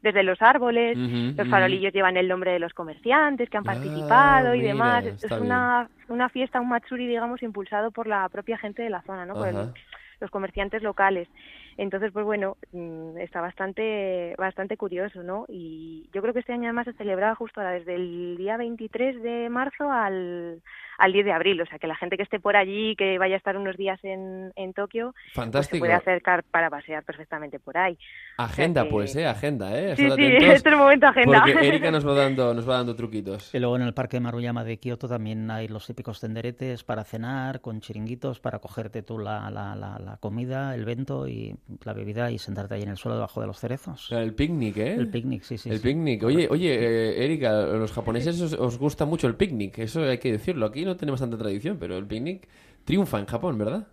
desde 0.02 0.22
los 0.24 0.42
árboles, 0.42 0.98
los 0.98 1.48
farolillos 1.48 1.92
llevan 1.92 2.16
el 2.16 2.28
nombre 2.28 2.52
de 2.52 2.58
los 2.58 2.74
comerciantes 2.74 3.48
que 3.48 3.56
han 3.56 3.68
ah, 3.68 3.72
participado 3.72 4.54
y 4.54 4.60
demás. 4.60 5.04
Es 5.04 5.30
una, 5.30 5.88
una 6.08 6.28
fiesta, 6.28 6.60
un 6.60 6.68
Matsuri, 6.68 7.06
digamos, 7.06 7.42
impulsado 7.42 7.90
por 7.92 8.06
la 8.06 8.28
propia 8.28 8.58
gente 8.58 8.82
de 8.82 8.90
la 8.90 9.02
zona, 9.02 9.24
¿no? 9.24 9.34
Por 9.34 9.72
los 10.20 10.30
comerciantes 10.30 10.82
locales. 10.82 11.28
Entonces, 11.76 12.12
pues 12.12 12.24
bueno, 12.24 12.56
mm, 12.72 13.18
está 13.18 13.40
bastante, 13.40 14.34
bastante 14.38 14.76
curioso, 14.76 15.22
¿no? 15.22 15.46
Y 15.48 16.08
yo 16.12 16.20
creo 16.20 16.34
que 16.34 16.40
este 16.40 16.52
año 16.52 16.64
además 16.64 16.86
se 16.86 16.92
celebraba 16.94 17.34
justo 17.34 17.60
desde 17.60 17.94
el 17.94 18.36
día 18.36 18.56
23 18.56 19.22
de 19.22 19.48
marzo 19.48 19.90
al, 19.90 20.62
al 21.02 21.12
10 21.12 21.24
de 21.24 21.32
abril. 21.32 21.60
O 21.60 21.66
sea, 21.66 21.78
que 21.78 21.88
la 21.88 21.96
gente 21.96 22.16
que 22.16 22.22
esté 22.22 22.38
por 22.38 22.56
allí, 22.56 22.94
que 22.94 23.18
vaya 23.18 23.34
a 23.34 23.38
estar 23.38 23.56
unos 23.56 23.76
días 23.76 23.98
en, 24.04 24.52
en 24.54 24.72
Tokio, 24.72 25.14
pues 25.34 25.66
se 25.66 25.78
puede 25.78 25.92
acercar 25.92 26.44
para 26.44 26.70
pasear 26.70 27.02
perfectamente 27.02 27.58
por 27.58 27.76
ahí. 27.76 27.98
Agenda, 28.38 28.88
pues, 28.88 29.16
¿eh? 29.16 29.26
Agenda, 29.26 29.76
¿eh? 29.76 29.96
Sí, 29.96 30.08
sí, 30.10 30.24
este 30.36 30.52
es 30.52 30.66
el 30.66 30.76
momento 30.76 31.08
agenda. 31.08 31.42
Porque 31.44 31.66
Erika 31.68 31.90
nos 31.90 32.06
va, 32.06 32.14
dando, 32.14 32.54
nos 32.54 32.68
va 32.68 32.76
dando 32.76 32.94
truquitos. 32.94 33.52
Y 33.52 33.58
luego 33.58 33.76
en 33.76 33.82
el 33.82 33.94
Parque 33.94 34.18
de 34.18 34.20
Maruyama 34.20 34.62
de 34.62 34.78
Kioto 34.78 35.08
también 35.08 35.50
hay 35.50 35.66
los 35.66 35.86
típicos 35.86 36.20
tenderetes 36.20 36.84
para 36.84 37.02
cenar, 37.02 37.60
con 37.60 37.80
chiringuitos, 37.80 38.38
para 38.38 38.60
cogerte 38.60 39.02
tú 39.02 39.18
la, 39.18 39.50
la, 39.50 39.74
la, 39.74 39.98
la 39.98 40.16
comida, 40.18 40.74
el 40.76 40.84
vento 40.84 41.26
y 41.26 41.56
la 41.84 41.94
bebida 41.94 42.30
y 42.30 42.38
sentarte 42.38 42.76
ahí 42.76 42.82
en 42.82 42.90
el 42.90 42.96
suelo 42.96 43.16
debajo 43.16 43.40
de 43.40 43.48
los 43.48 43.58
cerezos. 43.58 44.10
El 44.12 44.34
picnic, 44.34 44.76
¿eh? 44.76 44.94
El 44.94 45.08
picnic, 45.08 45.42
sí, 45.42 45.58
sí. 45.58 45.68
El 45.68 45.80
picnic. 45.80 46.22
Oye, 46.22 46.46
oye, 46.48 46.74
eh, 46.74 47.24
Erika, 47.24 47.52
los 47.62 47.92
japoneses 47.92 48.40
os, 48.40 48.78
gusta 48.78 49.04
mucho 49.04 49.26
el 49.26 49.34
picnic, 49.34 49.78
eso 49.78 50.02
hay 50.02 50.18
que 50.18 50.32
decirlo. 50.32 50.66
Aquí 50.66 50.84
no 50.84 50.91
tenemos 50.96 51.20
tanta 51.20 51.38
tradición, 51.38 51.78
pero 51.78 51.96
el 51.96 52.06
picnic 52.06 52.48
triunfa 52.84 53.18
en 53.18 53.26
Japón, 53.26 53.58
¿verdad? 53.58 53.88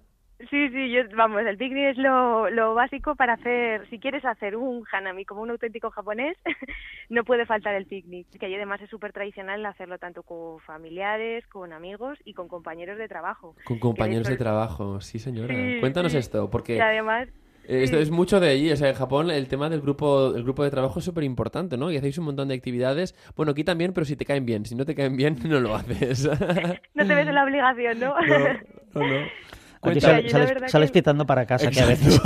Sí, 0.49 0.69
sí, 0.69 0.89
yo, 0.89 1.01
vamos, 1.17 1.41
el 1.41 1.57
picnic 1.57 1.89
es 1.89 1.97
lo, 1.97 2.49
lo 2.49 2.73
básico 2.73 3.15
para 3.15 3.33
hacer, 3.33 3.89
si 3.89 3.99
quieres 3.99 4.23
hacer 4.23 4.55
un 4.55 4.85
hanami 4.89 5.25
como 5.25 5.41
un 5.41 5.49
auténtico 5.49 5.91
japonés, 5.91 6.37
no 7.09 7.25
puede 7.25 7.45
faltar 7.45 7.75
el 7.75 7.85
picnic, 7.85 8.25
que 8.39 8.45
además 8.45 8.79
es 8.81 8.89
súper 8.89 9.11
tradicional 9.11 9.65
hacerlo 9.65 9.97
tanto 9.97 10.23
con 10.23 10.59
familiares, 10.61 11.45
con 11.47 11.73
amigos 11.73 12.17
y 12.23 12.35
con 12.35 12.47
compañeros 12.47 12.97
de 12.97 13.09
trabajo. 13.09 13.53
Con 13.65 13.79
compañeros 13.79 14.29
de 14.29 14.37
trabajo, 14.37 15.01
sí 15.01 15.19
señora. 15.19 15.53
Cuéntanos 15.81 16.13
esto, 16.13 16.49
porque... 16.49 16.77
Y 16.77 16.79
además 16.79 17.27
esto 17.69 17.99
es 17.99 18.09
mucho 18.09 18.39
de 18.39 18.49
allí, 18.49 18.71
o 18.71 18.75
sea, 18.75 18.89
en 18.89 18.95
Japón 18.95 19.29
el 19.29 19.47
tema 19.47 19.69
del 19.69 19.81
grupo, 19.81 20.33
el 20.35 20.43
grupo 20.43 20.63
de 20.63 20.71
trabajo 20.71 20.97
es 20.99 21.05
súper 21.05 21.23
importante, 21.23 21.77
¿no? 21.77 21.91
Y 21.91 21.97
hacéis 21.97 22.17
un 22.17 22.25
montón 22.25 22.47
de 22.47 22.55
actividades. 22.55 23.13
Bueno, 23.35 23.51
aquí 23.51 23.63
también, 23.63 23.93
pero 23.93 24.05
si 24.05 24.15
te 24.15 24.25
caen 24.25 24.43
bien. 24.43 24.65
Si 24.65 24.73
no 24.73 24.85
te 24.85 24.95
caen 24.95 25.15
bien, 25.15 25.37
no 25.45 25.59
lo 25.59 25.75
haces. 25.75 26.25
no 26.95 27.07
te 27.07 27.15
ves 27.15 27.27
en 27.27 27.35
la 27.35 27.43
obligación, 27.43 27.99
¿no? 27.99 28.15
No, 28.19 29.07
no. 29.07 29.27
Aquí 29.81 30.01
sales, 30.01 30.91
pitando 30.91 31.25
para 31.25 31.45
casa 31.45 31.69
que 31.69 31.79
a 31.79 31.85
veces. 31.85 32.19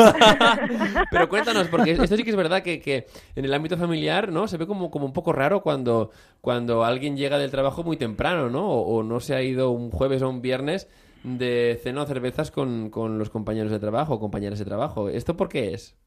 Pero 1.12 1.30
cuéntanos, 1.30 1.68
porque 1.68 1.92
esto 1.92 2.08
sí 2.08 2.24
que 2.24 2.32
es 2.32 2.36
verdad 2.36 2.64
que, 2.64 2.82
que, 2.82 3.06
en 3.36 3.46
el 3.46 3.54
ámbito 3.54 3.78
familiar, 3.78 4.32
¿no? 4.32 4.48
Se 4.48 4.58
ve 4.58 4.66
como, 4.66 4.90
como 4.90 5.06
un 5.06 5.14
poco 5.14 5.34
raro 5.34 5.62
cuando, 5.62 6.10
cuando 6.42 6.84
alguien 6.84 7.16
llega 7.16 7.38
del 7.38 7.52
trabajo 7.52 7.84
muy 7.84 7.96
temprano, 7.96 8.50
¿no? 8.50 8.68
O, 8.68 8.98
o 8.98 9.04
no 9.04 9.20
se 9.20 9.36
ha 9.36 9.44
ido 9.44 9.70
un 9.70 9.92
jueves 9.92 10.24
o 10.24 10.30
un 10.30 10.42
viernes 10.42 10.88
de 11.24 11.80
cena 11.82 12.03
o 12.03 12.06
cervezas 12.06 12.51
con, 12.51 12.89
con 12.89 13.18
los 13.18 13.30
compañeros 13.30 13.72
de 13.72 13.80
trabajo 13.80 14.13
o 14.13 14.20
compañeras 14.20 14.60
de 14.60 14.65
trabajo. 14.65 15.10
¿Esto 15.10 15.38
por 15.38 15.50
qué 15.50 15.74
es? 15.74 15.98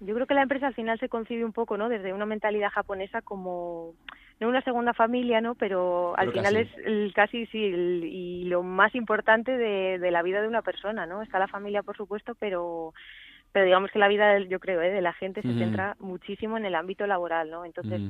Yo 0.00 0.14
creo 0.14 0.26
que 0.26 0.34
la 0.34 0.42
empresa 0.42 0.66
al 0.66 0.74
final 0.74 0.98
se 0.98 1.08
concibe 1.08 1.44
un 1.44 1.52
poco, 1.52 1.76
¿no? 1.76 1.88
Desde 1.88 2.12
una 2.12 2.26
mentalidad 2.26 2.70
japonesa 2.70 3.22
como 3.22 3.94
no 4.40 4.48
una 4.48 4.62
segunda 4.62 4.92
familia, 4.92 5.40
¿no? 5.40 5.54
Pero 5.54 6.18
al 6.18 6.32
final 6.32 6.56
es 6.56 6.68
el, 6.84 7.12
casi 7.14 7.46
sí 7.46 7.58
y 7.58 8.44
lo 8.44 8.62
más 8.62 8.94
importante 8.94 9.56
de, 9.56 9.98
de 9.98 10.10
la 10.10 10.22
vida 10.22 10.42
de 10.42 10.48
una 10.48 10.62
persona, 10.62 11.06
¿no? 11.06 11.22
Está 11.22 11.38
la 11.38 11.48
familia, 11.48 11.82
por 11.82 11.96
supuesto, 11.96 12.34
pero 12.34 12.92
pero 13.54 13.66
digamos 13.66 13.92
que 13.92 14.00
la 14.00 14.08
vida, 14.08 14.40
yo 14.40 14.58
creo, 14.58 14.82
¿eh? 14.82 14.90
de 14.90 15.00
la 15.00 15.12
gente 15.12 15.40
se 15.40 15.54
centra 15.54 15.94
muchísimo 16.00 16.56
en 16.56 16.64
el 16.64 16.74
ámbito 16.74 17.06
laboral, 17.06 17.50
¿no? 17.52 17.64
Entonces, 17.64 18.02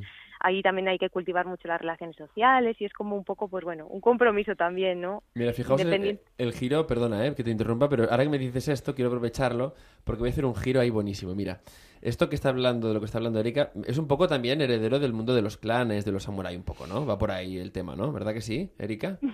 ahí 0.44 0.60
también 0.60 0.88
hay 0.88 0.98
que 0.98 1.08
cultivar 1.08 1.46
mucho 1.46 1.66
las 1.66 1.80
relaciones 1.80 2.16
sociales 2.16 2.76
y 2.78 2.84
es 2.84 2.92
como 2.92 3.16
un 3.16 3.24
poco, 3.24 3.48
pues 3.48 3.64
bueno, 3.64 3.86
un 3.86 4.00
compromiso 4.00 4.54
también, 4.54 5.00
¿no? 5.00 5.22
Mira, 5.34 5.54
fijaos 5.54 5.80
el, 5.80 6.52
giro, 6.52 6.86
perdona, 6.86 7.26
¿eh? 7.26 7.34
que 7.34 7.42
te 7.42 7.50
interrumpa, 7.50 7.88
pero 7.88 8.04
ahora 8.10 8.24
que 8.24 8.28
me 8.28 8.38
dices 8.38 8.68
esto, 8.68 8.94
quiero 8.94 9.08
aprovecharlo 9.08 9.74
porque 10.04 10.20
voy 10.20 10.28
a 10.28 10.32
hacer 10.32 10.44
un 10.44 10.54
giro 10.54 10.80
ahí 10.80 10.90
buenísimo. 10.90 11.34
Mira, 11.34 11.60
esto 12.02 12.28
que 12.28 12.34
está 12.34 12.50
hablando, 12.50 12.88
de 12.88 12.94
lo 12.94 13.00
que 13.00 13.06
está 13.06 13.16
hablando 13.16 13.40
Erika, 13.40 13.72
es 13.86 13.96
un 13.96 14.06
poco 14.06 14.28
también 14.28 14.60
heredero 14.60 14.98
del 14.98 15.14
mundo 15.14 15.34
de 15.34 15.40
los 15.40 15.56
clanes, 15.56 16.04
de 16.04 16.12
los 16.12 16.24
samuráis, 16.24 16.58
un 16.58 16.64
poco, 16.64 16.86
¿no? 16.86 17.06
Va 17.06 17.16
por 17.16 17.30
ahí 17.30 17.56
el 17.56 17.72
tema, 17.72 17.96
¿no? 17.96 18.12
¿Verdad 18.12 18.34
que 18.34 18.42
sí, 18.42 18.70
Erika? 18.78 19.18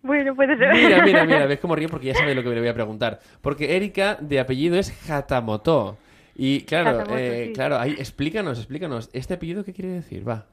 Bueno, 0.00 0.32
puede 0.36 0.56
ser. 0.56 0.72
Mira, 0.74 1.04
mira, 1.04 1.24
mira, 1.26 1.46
ves 1.48 1.58
cómo 1.58 1.74
río 1.74 1.88
porque 1.88 2.06
ya 2.06 2.14
sabe 2.14 2.32
lo 2.32 2.44
que 2.44 2.48
me 2.50 2.60
voy 2.60 2.68
a 2.68 2.72
preguntar. 2.72 3.18
Porque 3.40 3.76
Erika, 3.76 4.16
de 4.20 4.38
apellido, 4.38 4.78
es 4.78 5.10
Hatamoto. 5.10 5.98
Y 6.40 6.60
claro, 6.66 7.02
eh, 7.16 7.50
claro, 7.52 7.78
ahí, 7.78 7.94
explícanos, 7.98 8.58
explícanos. 8.58 9.10
¿Este 9.12 9.34
apellido 9.34 9.64
qué 9.64 9.72
quiere 9.72 9.90
decir? 9.90 10.26
Va. 10.26 10.46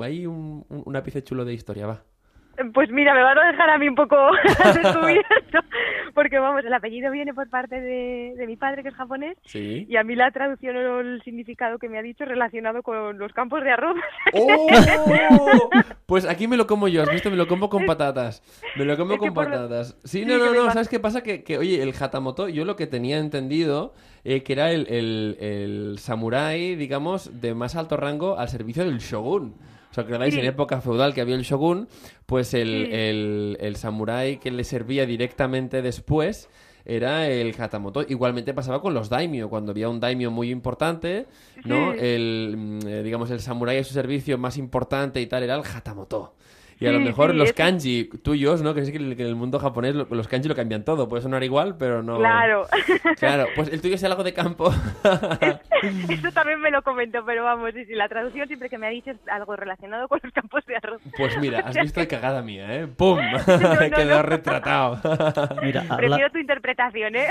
Hay 0.00 0.26
un, 0.26 0.66
un, 0.68 0.96
ápice 0.96 1.22
chulo 1.22 1.44
de 1.44 1.54
historia, 1.54 1.86
va. 1.86 2.02
Pues 2.74 2.90
mira, 2.90 3.14
me 3.14 3.22
van 3.22 3.38
a 3.38 3.52
dejar 3.52 3.70
a 3.70 3.78
mí 3.78 3.88
un 3.88 3.94
poco 3.94 4.16
descubierto, 4.74 5.60
porque 6.16 6.40
vamos, 6.40 6.64
el 6.64 6.74
apellido 6.74 7.12
viene 7.12 7.32
por 7.32 7.48
parte 7.48 7.80
de, 7.80 8.34
de 8.36 8.46
mi 8.48 8.56
padre, 8.56 8.82
que 8.82 8.88
es 8.88 8.94
japonés, 8.96 9.36
Sí. 9.44 9.86
y 9.88 9.96
a 9.96 10.02
mí 10.02 10.16
la 10.16 10.32
traducción 10.32 10.76
o 10.76 10.98
el 11.00 11.22
significado 11.22 11.78
que 11.78 11.88
me 11.88 11.98
ha 11.98 12.02
dicho 12.02 12.24
relacionado 12.24 12.82
con 12.82 13.16
los 13.18 13.32
campos 13.32 13.62
de 13.62 13.70
arroz. 13.70 13.96
¡Oh! 14.32 14.66
Pues 16.06 16.24
aquí 16.24 16.46
me 16.46 16.56
lo 16.56 16.66
como 16.68 16.86
yo, 16.86 17.02
has 17.02 17.10
visto, 17.10 17.30
me 17.30 17.36
lo 17.36 17.48
como 17.48 17.68
con 17.68 17.84
patatas. 17.84 18.40
Me 18.76 18.84
lo 18.84 18.96
como 18.96 19.14
Es 19.14 19.18
con 19.18 19.28
lo- 19.28 19.34
patatas. 19.34 19.98
Sí, 20.04 20.20
Sí, 20.20 20.24
no, 20.24 20.38
no, 20.38 20.52
no, 20.54 20.70
¿sabes 20.72 20.88
qué 20.88 20.98
pasa? 21.00 21.22
Que, 21.22 21.42
que, 21.44 21.58
oye, 21.58 21.82
el 21.82 21.92
Hatamoto, 21.98 22.48
yo 22.48 22.64
lo 22.64 22.76
que 22.76 22.86
tenía 22.86 23.18
entendido 23.18 23.92
eh, 24.24 24.42
que 24.42 24.52
era 24.54 24.70
el, 24.70 24.86
el, 24.88 25.36
el 25.40 25.98
samurái, 25.98 26.76
digamos, 26.76 27.40
de 27.40 27.54
más 27.54 27.74
alto 27.76 27.96
rango 27.96 28.38
al 28.38 28.48
servicio 28.48 28.84
del 28.84 28.98
shogun. 28.98 29.54
¿Os 29.96 30.04
acordáis? 30.04 30.34
Sí. 30.34 30.40
En 30.40 30.46
época 30.46 30.80
feudal 30.82 31.14
que 31.14 31.22
había 31.22 31.36
el 31.36 31.42
shogun, 31.42 31.88
pues 32.26 32.52
el, 32.52 32.86
Sí. 32.86 32.90
el, 32.92 33.56
el 33.60 33.76
samurái 33.76 34.36
que 34.38 34.50
le 34.50 34.62
servía 34.64 35.06
directamente 35.06 35.80
después 35.80 36.48
era 36.84 37.28
el 37.28 37.54
Hatamoto. 37.58 38.04
Igualmente 38.06 38.52
pasaba 38.54 38.80
con 38.80 38.94
los 38.94 39.08
daimyo, 39.08 39.48
cuando 39.48 39.72
había 39.72 39.88
un 39.88 39.98
daimyo 39.98 40.30
muy 40.30 40.50
importante, 40.50 41.26
¿no? 41.64 41.92
Sí. 41.92 41.98
El, 42.00 42.54
mm, 42.56 42.78
eh, 42.86 43.02
digamos, 43.02 43.30
el 43.30 43.40
samurái 43.40 43.78
a 43.78 43.84
su 43.84 43.94
servicio 43.94 44.38
más 44.38 44.56
importante 44.58 45.20
y 45.20 45.26
tal 45.26 45.42
era 45.42 45.56
el 45.56 45.62
Hatamoto. 45.62 46.34
Y 46.78 46.86
a 46.86 46.92
lo 46.92 47.00
mejor 47.00 47.30
sí, 47.30 47.36
los 47.38 47.48
eso- 47.48 47.56
kanji 47.56 48.04
tuyos, 48.22 48.60
¿no? 48.62 48.74
Que 48.74 48.80
es 48.82 48.90
que 48.90 48.96
en 48.98 49.18
el 49.18 49.34
mundo 49.34 49.58
japonés 49.58 49.94
lo- 49.94 50.06
los 50.10 50.28
kanji 50.28 50.48
lo 50.48 50.54
cambian 50.54 50.84
todo. 50.84 51.08
Puede 51.08 51.22
sonar 51.22 51.42
igual, 51.42 51.76
pero 51.78 52.02
no... 52.02 52.18
Claro. 52.18 52.66
Claro, 53.18 53.46
pues 53.56 53.68
el 53.72 53.80
tuyo 53.80 53.94
es 53.94 54.04
algo 54.04 54.22
de 54.22 54.34
campo. 54.34 54.70
Eso 56.08 56.32
también 56.32 56.60
me 56.60 56.70
lo 56.70 56.82
comentó, 56.82 57.24
pero 57.24 57.44
vamos, 57.44 57.70
sí, 57.74 57.84
sí, 57.86 57.94
la 57.94 58.08
traducción 58.08 58.46
siempre 58.46 58.68
que 58.68 58.78
me 58.78 58.86
ha 58.86 58.90
dicho 58.90 59.10
es 59.10 59.16
algo 59.28 59.56
relacionado 59.56 60.08
con 60.08 60.20
los 60.22 60.32
campos 60.32 60.64
de 60.66 60.76
arroz. 60.76 61.00
Pues 61.16 61.38
mira, 61.38 61.60
has 61.64 61.76
visto 61.76 62.00
de 62.00 62.08
cagada 62.08 62.42
mía, 62.42 62.74
¿eh? 62.74 62.86
¡Pum! 62.86 63.18
no, 63.18 63.78
Quedó 63.96 64.16
no. 64.16 64.22
retratado. 64.22 65.00
Mira, 65.62 65.80
habla- 65.88 65.96
Prefiero 65.96 66.30
tu 66.30 66.38
interpretación, 66.38 67.16
¿eh? 67.16 67.26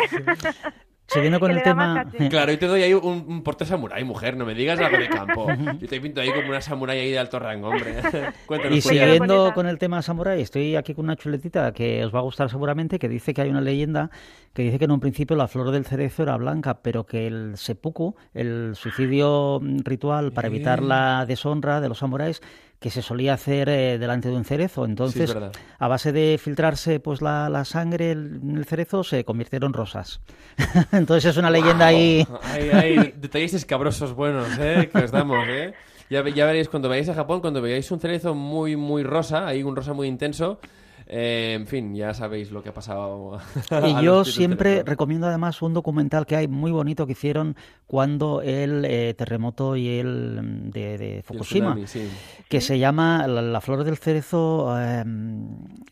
Siguiendo 1.08 1.40
con 1.40 1.52
el 1.52 1.62
tema... 1.64 2.06
caché. 2.06 2.30
Claro, 2.30 2.52
y 2.52 2.58
te 2.58 2.68
doy 2.68 2.84
ahí 2.84 2.94
un, 2.94 3.26
un 3.28 3.44
porte 3.44 3.66
samurái, 3.66 4.04
mujer, 4.04 4.38
no 4.38 4.46
me 4.46 4.54
digas 4.54 4.80
algo 4.80 4.98
de 4.98 5.08
campo. 5.08 5.48
Yo 5.80 5.88
te 5.88 6.02
pinto 6.02 6.22
ahí 6.22 6.32
como 6.32 6.50
una 6.50 6.62
samurái 6.62 7.00
ahí 7.00 7.12
de 7.12 7.20
alto 7.20 7.40
rango, 7.40 7.70
hombre. 7.70 7.96
Cuéntanos, 8.46 8.78
Y 8.78 8.82
siguiendo 8.82 9.54
con 9.54 9.68
el 9.68 9.78
tema 9.78 10.02
samurai, 10.02 10.42
estoy 10.42 10.76
aquí 10.76 10.94
con 10.94 11.06
una 11.06 11.16
chuletita 11.16 11.72
que 11.74 12.04
os 12.04 12.14
va 12.14 12.20
a 12.20 12.24
gustar 12.24 12.50
seguramente, 12.50 13.00
que 13.00 13.10
dice 13.10 13.34
que 13.34 13.42
hay 13.42 13.50
una 13.50 13.62
leyenda 13.62 14.10
que 14.56 14.64
dice 14.64 14.80
que 14.80 14.86
en 14.86 14.92
un 14.92 15.02
principio 15.02 15.36
la 15.36 15.50
flor 15.50 15.72
del 15.72 15.84
cerezo 15.84 16.24
era 16.24 16.38
blanca, 16.38 16.82
pero 16.82 17.06
que 17.06 17.28
el 17.28 17.58
seppuku, 17.58 18.16
el 18.34 18.72
suicidio 18.76 19.60
ritual 19.84 20.32
para 20.32 20.48
evitar 20.48 20.82
la 20.82 21.26
deshonra 21.26 21.82
de 21.82 21.90
los 21.90 21.98
samuráis, 21.98 22.42
que 22.80 22.90
se 22.90 23.02
solía 23.02 23.34
hacer 23.34 23.70
eh, 23.70 23.98
delante 23.98 24.30
de 24.30 24.36
un 24.36 24.46
cerezo. 24.46 24.86
Entonces, 24.86 25.36
a 25.80 25.88
base 25.88 26.12
de 26.12 26.40
filtrarse 26.42 27.00
pues 27.00 27.22
la, 27.22 27.50
la 27.50 27.66
sangre 27.66 28.12
en 28.12 28.56
el 28.58 28.66
cerezo, 28.66 29.04
se 29.04 29.24
convirtieron 29.24 29.74
rosas. 29.74 30.22
Entonces 30.92 31.32
es 31.32 31.38
una 31.38 31.50
leyenda 31.50 31.88
ahí... 31.88 32.28
Hay, 32.44 32.70
hay 32.70 33.14
detalles 33.18 33.54
escabrosos 33.54 34.14
buenos, 34.14 34.48
¿eh? 34.60 34.90
Que 34.92 35.00
os 35.00 35.12
damos, 35.12 35.46
¿eh? 35.48 35.74
Ya, 36.10 36.28
ya 36.30 36.46
veréis, 36.46 36.70
cuando 36.70 36.88
vayáis 36.88 37.10
a 37.10 37.16
Japón, 37.16 37.42
cuando 37.42 37.62
veáis 37.62 37.90
un 37.90 38.00
cerezo 38.00 38.36
muy, 38.36 38.76
muy 38.76 39.04
rosa, 39.04 39.48
hay 39.48 39.64
un 39.64 39.76
rosa 39.76 39.94
muy 39.94 40.08
intenso, 40.08 40.60
eh, 41.08 41.54
en 41.60 41.68
fin, 41.68 41.94
ya 41.96 42.14
sabéis 42.14 42.52
lo 42.52 42.64
que 42.64 42.70
ha 42.70 42.74
pasado. 42.74 43.40
Y 44.00 44.04
yo 44.04 44.26
siempre 44.26 44.84
recomiendo 44.84 45.28
además 45.28 45.62
un 45.62 45.74
documental 45.74 46.26
que 46.26 46.36
hay 46.36 46.48
muy 46.48 46.72
bonito 46.72 47.06
que 47.06 47.12
hicieron 47.14 47.56
cuando 47.88 48.42
el 48.42 48.84
eh, 48.86 49.14
terremoto 49.16 49.76
y 49.76 49.88
el 50.00 50.42
mm, 50.42 50.70
de, 50.72 50.98
de 50.98 51.18
el 51.18 51.24
Fukushima, 51.24 51.68
tsunami, 51.76 51.88
sí. 51.88 52.10
que 52.50 52.62
se 52.62 52.80
llama 52.80 53.28
La, 53.28 53.42
la 53.42 53.62
flor 53.62 53.84
del 53.84 53.98
cerezo 53.98 54.76
eh, 54.80 55.04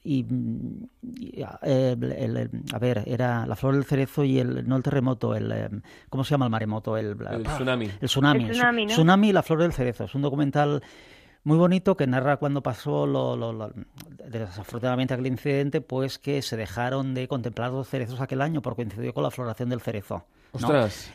y, 0.04 0.26
y, 1.04 1.42
eh, 1.62 1.96
el- 2.02 2.38
el- 2.38 2.50
a 2.74 2.80
ver, 2.80 3.04
era 3.06 3.46
la 3.46 3.56
flor 3.56 3.76
del 3.76 3.84
cerezo 3.86 4.24
y 4.24 4.40
el 4.40 4.68
no 4.68 4.76
el 4.78 4.84
terremoto, 4.84 5.36
el 5.36 5.52
eh, 5.52 5.70
¿cómo 6.10 6.24
se 6.24 6.32
llama 6.32 6.46
el 6.46 6.52
maremoto? 6.52 6.98
El, 6.98 7.16
El 7.32 7.44
tsunami. 7.44 7.86
el 8.02 8.08
tsunami. 8.08 8.44
El 8.46 8.52
tsunami, 8.52 8.86
¿no? 8.88 8.92
Tsunami 8.92 9.30
y 9.30 9.34
la 9.34 9.44
flor 9.44 9.62
del 9.62 9.74
cerezo. 9.74 10.06
Es 10.06 10.16
un 10.16 10.22
documental 10.24 10.82
muy 11.44 11.58
bonito 11.58 11.96
que 11.98 12.08
narra 12.08 12.38
cuando 12.38 12.62
pasó 12.64 13.06
lo, 13.06 13.36
lo- 13.36 13.52
lo- 13.54 13.72
desafortunadamente 14.30 15.14
aquel 15.14 15.28
incidente, 15.28 15.82
pues 15.82 16.18
que 16.20 16.42
se 16.42 16.58
dejaron 16.58 17.14
de 17.14 17.28
contemplar 17.28 17.72
los 17.72 17.88
cerezos 17.88 18.22
aquel 18.22 18.42
año 18.42 18.62
porque 18.62 18.84
coincidió 18.84 19.14
con 19.14 19.24
la 19.24 19.32
floración 19.32 19.70
del 19.70 19.82
cerezo. 19.82 20.26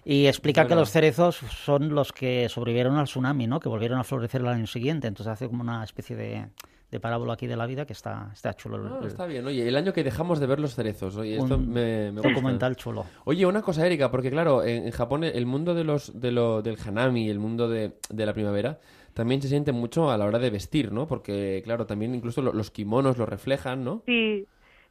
Y 0.04 0.26
explica 0.26 0.66
que 0.66 0.74
los 0.74 0.90
cerezos 0.90 1.36
son 1.36 1.94
los 1.94 2.12
que 2.12 2.48
sobrevivieron 2.48 2.96
al 2.96 3.04
tsunami, 3.04 3.46
¿no? 3.46 3.60
Que 3.60 3.68
volvieron 3.68 3.98
a 4.00 4.04
florecer 4.04 4.40
el 4.40 4.48
año 4.48 4.66
siguiente. 4.66 5.06
Entonces 5.06 5.32
hace 5.32 5.46
como 5.46 5.62
una 5.62 5.84
especie 5.84 6.16
de, 6.16 6.46
de 6.90 6.98
parábola 7.00 7.34
aquí 7.34 7.46
de 7.46 7.54
la 7.56 7.66
vida 7.66 7.86
que 7.86 7.92
está, 7.92 8.30
está 8.32 8.52
chulo. 8.54 8.78
el- 8.78 8.92
Ah, 8.92 9.06
está 9.06 9.26
bien, 9.26 9.46
oye, 9.46 9.68
el 9.68 9.76
año 9.76 9.92
que 9.92 10.02
dejamos 10.02 10.40
de 10.40 10.46
ver 10.48 10.58
los 10.58 10.74
cerezos, 10.74 11.14
oye, 11.16 11.36
esto 11.38 11.54
un 11.54 11.68
me, 11.70 12.10
me 12.10 12.20
gusta. 12.20 12.28
documental 12.30 12.74
chulo. 12.74 13.04
Oye, 13.26 13.46
una 13.46 13.62
cosa, 13.62 13.86
Erika, 13.86 14.10
porque 14.10 14.30
claro, 14.32 14.64
en, 14.64 14.86
en 14.86 14.90
Japón 14.90 15.22
el 15.22 15.46
mundo 15.46 15.72
de 15.74 15.84
los, 15.84 16.18
de 16.20 16.32
lo, 16.32 16.60
del 16.60 16.76
hanami, 16.84 17.30
el 17.30 17.38
mundo 17.38 17.68
de, 17.68 17.92
de 18.10 18.26
la 18.26 18.32
primavera, 18.34 18.80
también 19.18 19.42
se 19.42 19.48
siente 19.48 19.72
mucho 19.72 20.10
a 20.10 20.16
la 20.16 20.24
hora 20.24 20.38
de 20.38 20.48
vestir, 20.50 20.92
¿no? 20.92 21.08
Porque, 21.08 21.60
claro, 21.64 21.86
también 21.86 22.14
incluso 22.14 22.40
lo- 22.40 22.52
los 22.52 22.70
kimonos 22.70 23.18
lo 23.18 23.26
reflejan, 23.26 23.84
¿no? 23.84 24.02
Sí, 24.06 24.46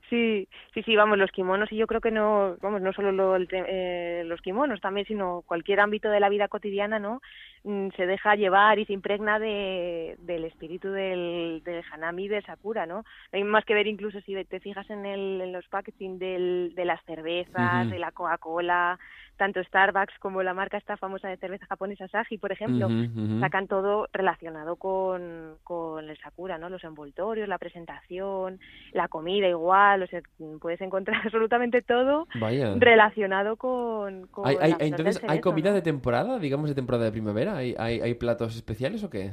sí, 0.10 0.48
sí, 0.74 0.84
sí, 0.84 0.96
vamos, 0.98 1.18
los 1.18 1.32
kimonos 1.32 1.72
y 1.72 1.78
yo 1.78 1.88
creo 1.88 2.02
que 2.02 2.12
no, 2.12 2.58
vamos, 2.62 2.82
no 2.82 2.92
solo 2.94 3.12
lo- 3.14 3.38
eh, 3.38 4.24
los 4.26 4.42
kimonos 4.42 4.82
también, 4.82 5.08
sino 5.08 5.44
cualquier 5.48 5.80
ámbito 5.80 6.10
de 6.10 6.20
la 6.20 6.30
vida 6.30 6.50
cotidiana, 6.50 7.00
¿no? 7.00 7.22
Mm, 7.64 7.90
se 7.98 8.06
deja 8.06 8.36
llevar 8.36 8.80
y 8.80 8.86
se 8.86 8.94
impregna 8.94 9.40
de, 9.40 10.16
del 10.20 10.46
espíritu 10.46 10.90
del, 10.92 11.62
del 11.66 11.84
hanami 11.92 12.26
y 12.26 12.28
del 12.28 12.46
sakura, 12.46 12.86
¿no? 12.86 13.04
Hay 13.32 13.44
más 13.44 13.66
que 13.66 13.74
ver 13.74 13.88
incluso 13.88 14.20
si 14.22 14.36
te 14.46 14.60
fijas 14.60 14.90
en, 14.90 15.06
el, 15.06 15.42
en 15.42 15.52
los 15.54 15.68
packaging 15.68 16.20
del, 16.20 16.74
de 16.76 16.86
las 16.86 17.04
cervezas, 17.06 17.90
de 17.90 18.00
la 18.00 18.12
Coca-Cola, 18.12 19.00
tanto 19.38 19.64
Starbucks 19.64 20.20
como 20.20 20.44
la 20.44 20.54
marca 20.54 20.78
esta 20.78 20.98
famosa 20.98 21.28
de 21.28 21.38
cerveza 21.38 21.66
japonesa 21.68 22.06
Asahi, 22.06 22.38
por 22.38 22.52
ejemplo, 22.52 22.90
sacan 23.40 23.68
todo 23.68 24.08
relacionado 24.12 24.76
con, 24.76 25.58
con 25.64 26.10
el 26.10 26.18
Sakura, 26.18 26.58
¿no? 26.58 26.70
Los 26.70 26.84
envoltorios, 26.84 27.48
la 27.48 27.58
presentación, 27.58 28.60
la 28.92 29.08
comida 29.08 29.48
igual, 29.48 30.04
o 30.04 30.08
sea, 30.08 30.22
puedes 30.60 30.82
encontrar 30.82 31.22
absolutamente 31.26 31.82
todo 31.82 32.28
Vaya. 32.40 32.76
relacionado 32.78 33.56
con, 33.56 34.28
con 34.28 34.48
¿Hay, 34.48 34.76
entonces, 34.80 35.22
¿hay 35.28 35.40
comida 35.40 35.70
¿no? 35.70 35.76
de 35.76 35.82
temporada, 35.82 36.40
digamos 36.40 36.70
de 36.70 36.76
temporada 36.76 37.06
de 37.06 37.12
primavera? 37.12 37.56
¿Hay, 37.58 37.76
hay, 37.78 38.02
hay 38.02 38.14
platos 38.16 38.56
especiales 38.56 39.04
o 39.04 39.10
qué? 39.10 39.32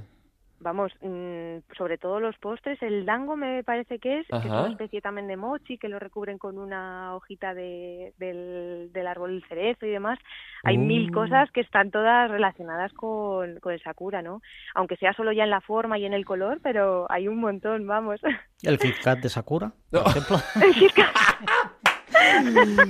Vamos, 0.61 0.93
mm, 1.03 1.59
sobre 1.77 1.99
todo 1.99 2.21
los 2.21 2.39
postres, 2.39 2.81
el 2.83 3.05
dango 3.05 3.37
me 3.37 3.63
parece 3.65 3.99
que 3.99 4.21
es, 4.21 4.27
que 4.29 4.37
es 4.39 4.45
una 4.47 4.69
especie 4.69 5.01
también 5.03 5.27
de 5.29 5.37
mochi, 5.37 5.77
que 5.79 5.89
lo 5.89 5.99
recubren 5.99 6.39
con 6.39 6.57
una 6.59 7.15
hojita 7.15 7.53
de, 7.53 8.15
del, 8.19 8.91
del 8.93 9.07
árbol 9.07 9.33
del 9.33 9.49
cerezo 9.49 9.85
y 9.85 9.91
demás. 9.91 10.19
Hay 10.63 10.79
mil 10.79 11.11
Uh. 11.11 11.13
cosas 11.13 11.51
que 11.51 11.61
están 11.61 11.91
todas 11.91 12.31
relacionadas 12.31 12.93
con, 12.95 13.59
con 13.61 13.73
el 13.75 13.83
sakura, 13.83 14.23
¿no? 14.23 14.41
Aunque 14.75 14.97
sea 14.97 15.13
solo 15.13 15.33
ya 15.33 15.45
en 15.45 15.51
la 15.51 15.61
forma 15.61 15.99
y 15.99 16.07
en 16.07 16.15
el 16.15 16.25
color, 16.25 16.61
pero 16.63 17.07
hay 17.11 17.29
un 17.29 17.41
montón, 17.41 17.87
vamos. 17.87 18.21
El 18.63 18.79
Kit 18.79 18.97
Kat 19.03 19.19
de 19.19 19.29
Sakura, 19.29 19.73
por 19.91 20.01
No. 20.03 20.07
ejemplo. 20.11 20.39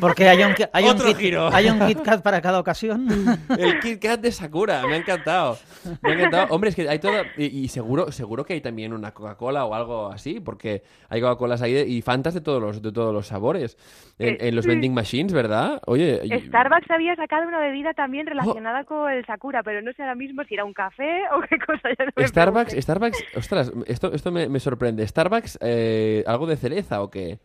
Porque 0.00 0.28
hay 0.28 0.42
un, 0.42 0.54
hay, 0.72 0.84
un 0.84 0.90
Otro 0.90 1.06
kit, 1.08 1.16
giro. 1.18 1.48
hay 1.52 1.68
un 1.68 1.78
Kit 1.86 2.02
Kat 2.02 2.22
para 2.22 2.40
cada 2.40 2.58
ocasión. 2.60 3.06
El 3.58 3.80
Kit 3.80 4.00
Kat 4.02 4.20
de 4.20 4.32
Sakura, 4.32 4.86
me 4.86 4.94
ha 4.94 4.96
encantado. 4.96 5.58
Me 6.02 6.10
ha 6.10 6.14
encantado. 6.14 6.46
Hombre, 6.54 6.70
es 6.70 6.76
que 6.76 6.88
hay 6.88 6.98
todo. 6.98 7.22
Y, 7.36 7.44
y 7.46 7.68
seguro, 7.68 8.10
seguro 8.12 8.44
que 8.44 8.54
hay 8.54 8.60
también 8.60 8.92
una 8.92 9.12
Coca-Cola 9.12 9.64
o 9.64 9.74
algo 9.74 10.08
así, 10.08 10.40
porque 10.40 10.82
hay 11.08 11.20
Coca-Colas 11.20 11.62
ahí 11.62 11.72
de- 11.72 11.86
y 11.86 12.02
Fantas 12.02 12.34
de 12.34 12.40
todos 12.40 12.60
los, 12.60 12.82
de 12.82 12.92
todos 12.92 13.12
los 13.12 13.26
sabores. 13.26 13.76
En, 14.18 14.34
Eh, 14.34 14.38
en 14.48 14.54
los 14.56 14.66
vending 14.66 14.94
machines, 14.94 15.32
¿verdad? 15.32 15.80
Oye. 15.86 16.20
y- 16.24 16.46
Starbucks 16.46 16.90
había 16.90 17.16
sacado 17.16 17.46
una 17.48 17.58
bebida 17.60 17.92
también 17.94 18.26
Oh. 18.26 18.30
relacionada 18.30 18.84
con 18.84 19.10
el 19.10 19.24
sakura, 19.26 19.62
pero 19.62 19.82
no 19.82 19.92
sé 19.92 20.02
ahora 20.02 20.14
mismo 20.14 20.42
si 20.44 20.54
era 20.54 20.64
un 20.64 20.72
café 20.72 21.22
o 21.36 21.40
qué 21.42 21.58
cosa. 21.58 21.88
Ya 21.98 22.04
no 22.16 22.26
Starbucks. 22.28 22.72
Starbucks, 22.80 23.24
ostras, 23.36 23.72
esto, 23.86 24.12
esto 24.12 24.30
me, 24.32 24.48
me 24.48 24.60
sorprende. 24.60 25.06
¿Starbucks 25.06 25.58
eh, 25.60 26.22
algo 26.26 26.46
de 26.46 26.56
cereza 26.56 27.02
o 27.02 27.10
qué? 27.10 27.38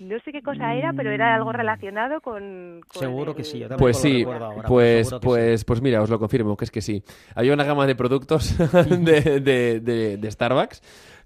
No 0.00 0.16
sé 0.20 0.30
qué 0.30 0.42
cosa 0.42 0.74
era, 0.74 0.92
pero 0.92 1.10
era 1.10 1.34
algo 1.34 1.50
relacionado 1.52 2.20
con... 2.20 2.80
con 2.86 3.00
Seguro 3.00 3.32
el- 3.32 3.36
que 3.36 3.44
sí, 3.44 3.58
yo 3.58 3.68
también 3.68 3.78
Pues 3.80 3.96
lo 3.96 4.02
sí, 4.02 4.18
recuerdo 4.18 4.44
ahora, 4.44 4.68
pues, 4.68 5.10
pues, 5.20 5.64
pues 5.64 5.82
mira, 5.82 6.00
os 6.02 6.08
lo 6.10 6.18
confirmo, 6.20 6.56
que 6.56 6.64
es 6.66 6.70
que 6.70 6.80
sí. 6.80 7.02
Había 7.34 7.52
una 7.52 7.64
gama 7.64 7.86
de 7.86 7.96
productos 7.96 8.56
de, 8.88 9.40
de, 9.40 9.80
de- 9.80 10.16
de 10.16 10.30
Starbucks, 10.30 10.82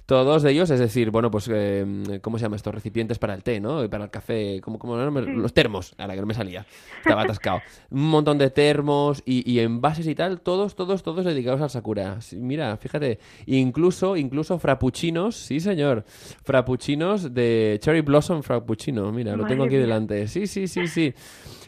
todos 0.06 0.42
de 0.42 0.50
ellos, 0.50 0.68
es 0.70 0.80
decir, 0.80 1.10
bueno, 1.10 1.30
pues, 1.30 1.48
eh, 1.52 2.18
¿cómo 2.22 2.36
se 2.38 2.42
llama 2.42 2.56
estos 2.56 2.74
recipientes 2.74 3.18
para 3.18 3.34
el 3.34 3.42
té, 3.42 3.60
no? 3.60 3.84
Y 3.84 3.88
para 3.88 4.04
el 4.04 4.10
café, 4.10 4.60
¿cómo, 4.60 4.78
cómo 4.78 4.96
no 4.96 5.10
me- 5.10 5.22
Los 5.22 5.54
termos, 5.54 5.94
ahora 5.96 6.14
que 6.14 6.20
no 6.20 6.26
me 6.26 6.34
salía, 6.34 6.66
estaba 6.98 7.22
atascado. 7.22 7.60
Un 7.90 8.08
montón 8.10 8.36
de 8.38 8.50
termos 8.50 9.22
y, 9.24 9.48
y 9.50 9.60
envases 9.60 10.06
y 10.06 10.14
tal, 10.14 10.40
todos, 10.40 10.74
todos, 10.74 11.02
todos 11.02 11.24
dedicados 11.24 11.60
al 11.60 11.70
Sakura. 11.70 12.18
Mira, 12.36 12.76
fíjate, 12.76 13.18
incluso, 13.46 14.16
incluso 14.16 14.58
frappuccinos, 14.58 15.36
sí 15.36 15.60
señor, 15.60 16.04
frappuccinos 16.44 17.32
de 17.32 17.78
Cherry 17.80 18.00
Blossom 18.00 18.42
Frappuccino, 18.42 19.10
mira, 19.12 19.36
lo 19.36 19.46
tengo 19.46 19.64
aquí 19.64 19.74
mía. 19.74 19.82
delante. 19.82 20.28
Sí, 20.28 20.46
sí, 20.46 20.66
sí, 20.68 20.86
sí. 20.88 21.14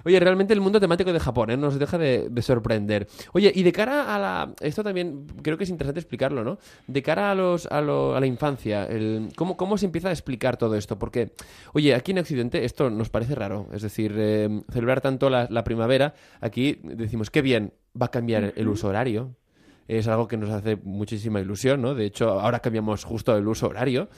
Oye, 0.05 0.21
realmente 0.21 0.53
el 0.55 0.61
mundo 0.61 0.81
temático 0.81 1.13
de 1.13 1.21
Japón 1.21 1.51
¿eh? 1.51 1.57
nos 1.57 1.79
deja 1.79 1.99
de, 1.99 2.31
sorprender. 2.43 3.07
Oye, 3.33 3.53
y 3.55 3.63
de 3.63 3.73
cara 3.73 4.15
a 4.15 4.19
la... 4.19 4.55
Esto 4.61 4.83
también 4.83 5.27
creo 5.43 5.57
que 5.57 5.65
es 5.65 5.71
interesante 5.71 6.01
explicarlo, 6.01 6.45
¿no? 6.45 6.59
De 6.87 7.03
cara 7.03 7.31
a, 7.31 7.35
los, 7.35 7.67
a, 7.67 7.81
lo, 7.81 8.15
a 8.15 8.21
la 8.21 8.27
infancia, 8.27 8.85
el, 8.85 9.31
¿cómo, 9.37 9.57
¿cómo 9.57 9.79
se 9.79 9.87
empieza 9.87 10.09
a 10.09 10.13
explicar 10.13 10.57
todo 10.57 10.77
esto? 10.77 10.99
Porque, 10.99 11.33
oye, 11.73 11.95
aquí 11.95 12.13
en 12.13 12.19
Occidente 12.19 12.65
esto 12.65 12.91
nos 12.91 13.09
parece 13.09 13.35
raro. 13.35 13.69
Es 13.73 13.83
decir, 13.83 14.15
eh, 14.17 14.63
celebrar 14.73 15.01
tanto 15.01 15.31
la, 15.31 15.47
la 15.51 15.65
primavera, 15.65 16.15
aquí 16.41 16.81
decimos, 16.83 17.31
qué 17.31 17.43
bien, 17.43 17.73
va 18.01 18.07
a 18.07 18.11
cambiar 18.11 18.53
el 18.57 18.69
uso 18.69 18.89
horario. 18.89 19.35
Es 19.89 20.09
algo 20.09 20.29
que 20.29 20.37
nos 20.37 20.51
hace 20.51 20.77
muchísima 20.77 21.41
ilusión, 21.41 21.83
¿no? 21.83 21.95
De 21.95 22.07
hecho, 22.07 22.41
ahora 22.41 22.61
cambiamos 22.61 23.05
justo 23.05 23.37
el 23.37 23.47
uso 23.47 23.69
horario. 23.69 24.09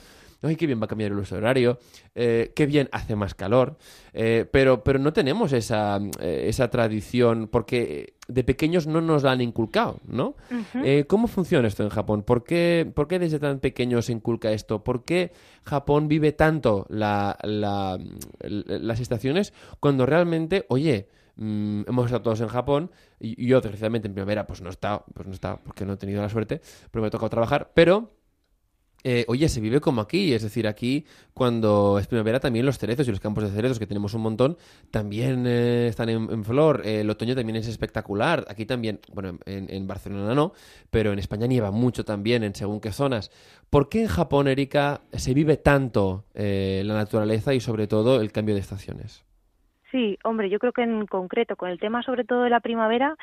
¡Ay, 0.42 0.56
qué 0.56 0.66
bien 0.66 0.80
va 0.80 0.84
a 0.84 0.88
cambiar 0.88 1.12
el 1.12 1.18
uso 1.18 1.36
horario! 1.36 1.78
Eh, 2.14 2.52
¡Qué 2.54 2.66
bien 2.66 2.88
hace 2.92 3.16
más 3.16 3.34
calor! 3.34 3.76
Eh, 4.12 4.46
pero, 4.50 4.84
pero 4.84 4.98
no 4.98 5.12
tenemos 5.12 5.52
esa, 5.52 5.98
eh, 6.20 6.44
esa 6.48 6.68
tradición 6.70 7.48
porque 7.50 8.14
de 8.28 8.44
pequeños 8.44 8.86
no 8.86 9.00
nos 9.00 9.22
la 9.22 9.32
han 9.32 9.40
inculcado, 9.40 10.00
¿no? 10.06 10.34
¿Cómo 11.06 11.28
funciona 11.28 11.68
esto 11.68 11.84
en 11.84 11.90
Japón? 11.90 12.22
¿Por 12.22 12.44
qué, 12.44 12.90
¿Por 12.92 13.08
qué, 13.08 13.18
desde 13.18 13.38
tan 13.38 13.60
pequeños 13.60 14.06
se 14.06 14.12
inculca 14.12 14.50
esto? 14.52 14.82
¿Por 14.82 15.04
qué 15.04 15.32
Japón 15.64 16.08
vive 16.08 16.32
tanto 16.32 16.86
la, 16.88 17.38
las 17.42 19.00
estaciones 19.00 19.52
cuando 19.80 20.06
realmente, 20.06 20.66
oye, 20.68 21.08
mm, 21.36 21.82
hemos 21.86 22.06
estado 22.06 22.22
todos 22.22 22.40
en 22.40 22.48
Japón 22.48 22.90
y 23.20 23.46
yo 23.46 23.60
desgraciadamente 23.60 24.08
en 24.08 24.14
primavera 24.14 24.46
pues 24.46 24.60
no 24.60 24.68
he 24.68 24.72
estado, 24.72 25.04
pues 25.14 25.26
no 25.26 25.32
he 25.32 25.34
estado 25.34 25.60
porque 25.64 25.84
no 25.84 25.94
he 25.94 25.96
tenido 25.96 26.20
la 26.20 26.28
suerte, 26.28 26.60
pero 26.90 27.02
me 27.02 27.08
ha 27.08 27.10
tocado 27.10 27.30
trabajar, 27.30 27.70
pero 27.74 28.15
eh, 29.08 29.24
oye, 29.28 29.48
se 29.48 29.60
vive 29.60 29.80
como 29.80 30.00
aquí, 30.00 30.34
es 30.34 30.42
decir, 30.42 30.66
aquí 30.66 31.06
cuando 31.32 31.96
es 32.00 32.08
primavera 32.08 32.40
también 32.40 32.66
los 32.66 32.76
cerezos 32.76 33.06
y 33.06 33.12
los 33.12 33.20
campos 33.20 33.44
de 33.44 33.50
cerezos, 33.50 33.78
que 33.78 33.86
tenemos 33.86 34.14
un 34.14 34.22
montón, 34.22 34.56
también 34.90 35.44
eh, 35.46 35.86
están 35.86 36.08
en, 36.08 36.44
flor, 36.44 36.82
eh, 36.84 37.02
el 37.02 37.10
otoño 37.10 37.36
también 37.36 37.54
es 37.54 37.68
espectacular, 37.68 38.44
aquí 38.48 38.66
también, 38.66 38.98
bueno, 39.14 39.38
en, 39.46 39.86
Barcelona 39.86 40.34
no, 40.34 40.54
pero 40.90 41.12
en 41.12 41.20
España 41.20 41.46
nieva 41.46 41.70
mucho 41.70 42.04
también 42.04 42.42
en 42.42 42.56
según 42.56 42.80
qué 42.80 42.90
zonas. 42.90 43.30
¿Por 43.70 43.88
qué 43.88 44.02
en 44.02 44.08
Japón, 44.08 44.48
Erika, 44.48 45.02
se 45.12 45.34
vive 45.34 45.56
tanto 45.56 46.24
la 46.34 46.94
naturaleza 46.94 47.54
y 47.54 47.60
sobre 47.60 47.86
todo 47.86 48.20
el 48.20 48.32
cambio 48.32 48.56
de 48.56 48.60
estaciones? 48.60 49.24
Sí, 49.92 50.18
hombre, 50.24 50.50
yo 50.50 50.58
creo 50.58 50.72
que 50.72 50.82
en 50.82 51.06
concreto 51.06 51.54
con 51.54 51.70
el 51.70 51.78
tema 51.78 52.02
sobre 52.02 52.24
todo 52.24 52.42
de 52.42 52.50
la 52.50 52.58
primavera 52.58 53.16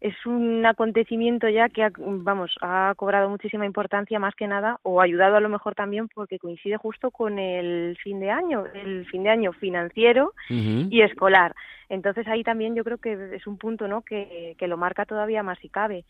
es 0.00 0.14
un 0.26 0.64
acontecimiento 0.64 1.48
ya 1.48 1.68
que, 1.68 1.82
ha, 1.82 1.90
vamos, 1.96 2.54
ha 2.60 2.94
cobrado 2.96 3.28
muchísima 3.28 3.66
importancia 3.66 4.18
más 4.20 4.34
que 4.34 4.46
nada, 4.46 4.78
o 4.82 5.00
ha 5.00 5.04
ayudado 5.04 5.36
a 5.36 5.40
lo 5.40 5.48
mejor 5.48 5.74
también 5.74 6.08
porque 6.08 6.38
coincide 6.38 6.76
justo 6.76 7.10
con 7.10 7.38
el 7.38 7.96
fin 8.02 8.20
de 8.20 8.30
año, 8.30 8.64
el 8.74 9.06
fin 9.06 9.24
de 9.24 9.30
año 9.30 9.52
financiero 9.52 10.32
y 10.48 11.02
escolar. 11.02 11.54
Entonces 11.88 12.28
ahí 12.28 12.44
también 12.44 12.74
yo 12.74 12.84
creo 12.84 12.98
que 12.98 13.34
es 13.34 13.46
un 13.46 13.56
punto 13.56 13.88
¿no? 13.88 14.02
que, 14.02 14.54
que 14.58 14.68
lo 14.68 14.76
marca 14.76 15.06
todavía 15.06 15.42
más 15.42 15.58
si 15.58 15.68
cabe. 15.68 16.04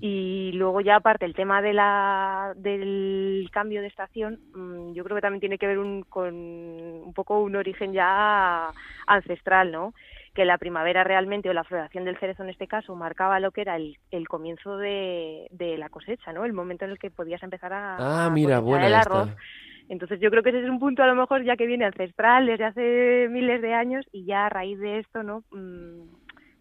Y 0.00 0.52
luego 0.54 0.80
ya 0.80 0.96
aparte 0.96 1.26
el 1.26 1.34
tema 1.34 1.60
de 1.60 1.72
la, 1.74 2.54
del 2.56 3.48
cambio 3.52 3.82
de 3.82 3.88
estación, 3.88 4.38
mm, 4.54 4.92
yo 4.94 5.04
creo 5.04 5.16
que 5.16 5.22
también 5.22 5.40
tiene 5.40 5.58
que 5.58 5.66
ver 5.66 5.78
un, 5.78 6.04
con 6.04 6.34
un 6.34 7.12
poco 7.12 7.40
un 7.40 7.56
origen 7.56 7.92
ya 7.92 8.70
ancestral, 9.06 9.72
¿no? 9.72 9.92
Que 10.36 10.44
la 10.44 10.58
primavera 10.58 11.02
realmente 11.02 11.48
o 11.48 11.54
la 11.54 11.64
floración 11.64 12.04
del 12.04 12.18
cerezo 12.18 12.42
en 12.42 12.50
este 12.50 12.68
caso 12.68 12.94
marcaba 12.94 13.40
lo 13.40 13.52
que 13.52 13.62
era 13.62 13.76
el, 13.76 13.98
el 14.10 14.28
comienzo 14.28 14.76
de, 14.76 15.48
de, 15.50 15.78
la 15.78 15.88
cosecha, 15.88 16.30
¿no? 16.34 16.44
El 16.44 16.52
momento 16.52 16.84
en 16.84 16.90
el 16.90 16.98
que 16.98 17.10
podías 17.10 17.42
empezar 17.42 17.72
a, 17.72 18.26
ah, 18.26 18.30
mira, 18.30 18.58
el 18.58 18.94
arroz. 18.94 19.30
Entonces 19.88 20.20
yo 20.20 20.30
creo 20.30 20.42
que 20.42 20.50
ese 20.50 20.62
es 20.62 20.68
un 20.68 20.78
punto 20.78 21.02
a 21.02 21.06
lo 21.06 21.14
mejor 21.14 21.42
ya 21.42 21.56
que 21.56 21.66
viene 21.66 21.86
ancestral 21.86 22.44
desde 22.44 22.64
hace 22.64 23.28
miles 23.30 23.62
de 23.62 23.72
años 23.72 24.04
y 24.12 24.26
ya 24.26 24.44
a 24.44 24.50
raíz 24.50 24.78
de 24.78 24.98
esto, 24.98 25.22
¿no? 25.22 25.42
Mm, 25.52 26.02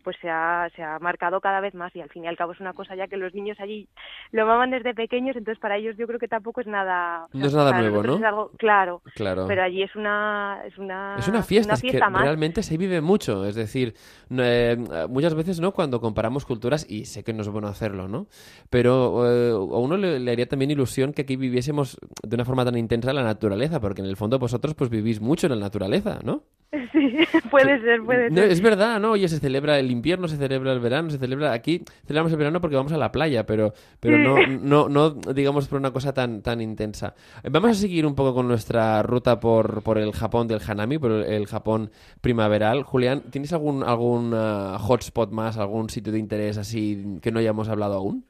pues 0.06 0.16
se 0.22 0.30
ha, 0.30 0.70
se 0.76 0.84
ha 0.84 1.00
marcado 1.00 1.42
cada 1.42 1.60
vez 1.60 1.74
más 1.74 1.94
y 1.96 2.00
al 2.00 2.10
fin 2.10 2.24
y 2.24 2.28
al 2.28 2.38
cabo 2.38 2.52
es 2.52 2.60
una 2.60 2.74
cosa 2.74 2.96
ya 2.96 3.08
que 3.08 3.18
los 3.18 3.34
niños 3.34 3.60
allí 3.60 3.90
lo 4.32 4.46
maman 4.46 4.70
desde 4.70 4.94
pequeños, 4.94 5.36
entonces 5.36 5.60
para 5.60 5.78
ellos 5.78 5.98
yo 5.98 6.06
creo 6.06 6.20
que 6.20 6.28
tampoco 6.28 6.62
es 6.62 6.68
nada... 6.68 7.28
No 7.34 7.48
es 7.48 7.54
nada 7.54 7.78
nuevo, 7.80 8.04
¿no? 8.04 8.18
Es 8.18 8.24
algo, 8.24 8.52
claro, 8.58 9.02
claro, 9.16 9.46
pero 9.48 9.64
allí 9.64 9.82
es 9.82 9.96
una... 9.96 10.62
Es 10.66 10.78
una, 10.78 11.16
es 11.18 11.28
una 11.28 11.42
fiesta, 11.42 11.74
es 11.74 11.82
que 11.82 12.00
realmente 12.00 12.62
se 12.62 12.78
vive 12.78 13.02
mucho, 13.02 13.46
es 13.46 13.56
decir, 13.56 13.96
eh, 14.30 14.78
muchas 15.10 15.34
veces, 15.34 15.60
¿no? 15.60 15.72
Cuando 15.72 16.00
comparamos 16.00 16.46
culturas, 16.46 16.86
y 16.88 17.06
sé 17.06 17.24
que 17.24 17.34
no 17.34 17.42
es 17.42 17.50
bueno 17.50 17.68
hacerlo, 17.68 18.08
¿no? 18.08 18.28
Pero 18.70 19.26
eh, 19.26 19.52
a 19.52 19.80
uno 19.80 19.98
le, 19.98 20.32
haría 20.32 20.48
también 20.48 20.70
ilusión 20.70 21.14
que 21.14 21.24
aquí 21.24 21.36
viviésemos 21.36 21.98
de 22.22 22.36
una 22.36 22.46
forma 22.46 22.64
tan 22.64 22.78
intensa 22.78 23.12
la 23.12 23.24
naturaleza, 23.24 23.80
porque 23.80 24.02
en 24.02 24.08
el 24.08 24.18
fondo 24.18 24.38
vosotros 24.38 24.76
pues 24.76 24.92
vivís 24.92 25.20
mucho 25.20 25.48
en 25.48 25.54
la 25.54 25.60
naturaleza, 25.60 26.20
¿no? 26.24 26.44
Sí, 26.92 27.18
puede 27.52 27.82
ser, 27.82 28.02
puede 28.04 28.30
ser. 28.30 28.52
es 28.52 28.62
verdad, 28.62 29.00
¿no? 29.00 29.12
Oye, 29.12 29.28
se 29.28 29.40
celebra 29.40 29.80
el 29.80 29.92
invierno, 29.96 30.28
se 30.28 30.38
celebra 30.38 30.72
el 30.72 30.80
verano, 30.80 31.10
se 31.10 31.18
celebra 31.18 31.54
aquí, 31.54 31.84
celebramos 32.06 32.32
el 32.32 32.38
verano 32.38 32.62
porque 32.62 32.76
vamos 32.76 32.92
a 32.92 32.98
la 32.98 33.12
playa, 33.12 33.46
pero, 33.46 33.74
pero 34.00 34.18
no, 34.18 34.36
no, 34.48 34.90
no, 34.90 35.10
digamos 35.34 35.68
por 35.68 35.80
una 35.80 35.92
cosa 35.92 36.14
tan, 36.14 36.42
tan 36.42 36.62
intensa. 36.62 37.14
Vamos 37.50 37.72
a 37.72 37.74
seguir 37.74 38.06
un 38.06 38.16
poco 38.16 38.34
con 38.34 38.48
nuestra 38.48 39.02
ruta 39.04 39.40
por, 39.40 39.82
por 39.82 39.98
el 39.98 40.12
Japón 40.14 40.48
del 40.48 40.62
Hanami, 40.66 40.98
por 40.98 41.12
el, 41.12 41.46
Japón 41.48 41.92
primaveral. 42.22 42.84
Julián, 42.84 43.24
¿tienes 43.30 43.54
algún, 43.54 43.84
algún 43.84 44.34
uh, 44.34 44.78
hotspot 44.80 45.32
más, 45.32 45.58
algún 45.58 45.90
sitio 45.90 46.12
de 46.12 46.20
interés 46.20 46.58
así 46.58 47.20
que 47.22 47.32
no 47.32 47.40
hayamos 47.40 47.70
hablado 47.70 47.96
aún? 47.96 48.26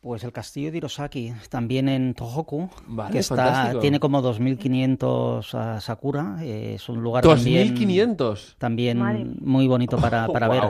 Pues 0.00 0.22
el 0.22 0.30
castillo 0.30 0.70
de 0.70 0.78
Hirosaki, 0.78 1.32
también 1.50 1.88
en 1.88 2.14
Tohoku, 2.14 2.70
que 3.10 3.18
está, 3.18 3.80
tiene 3.80 3.98
como 3.98 4.22
2.500 4.22 5.80
sakura, 5.80 6.36
eh, 6.40 6.74
es 6.76 6.88
un 6.88 7.02
lugar 7.02 7.24
¿2.500? 7.24 8.54
también, 8.58 8.98
también 8.98 9.36
muy 9.40 9.66
bonito 9.66 9.96
para, 9.96 10.28
oh, 10.28 10.32
para 10.32 10.48
ver. 10.48 10.62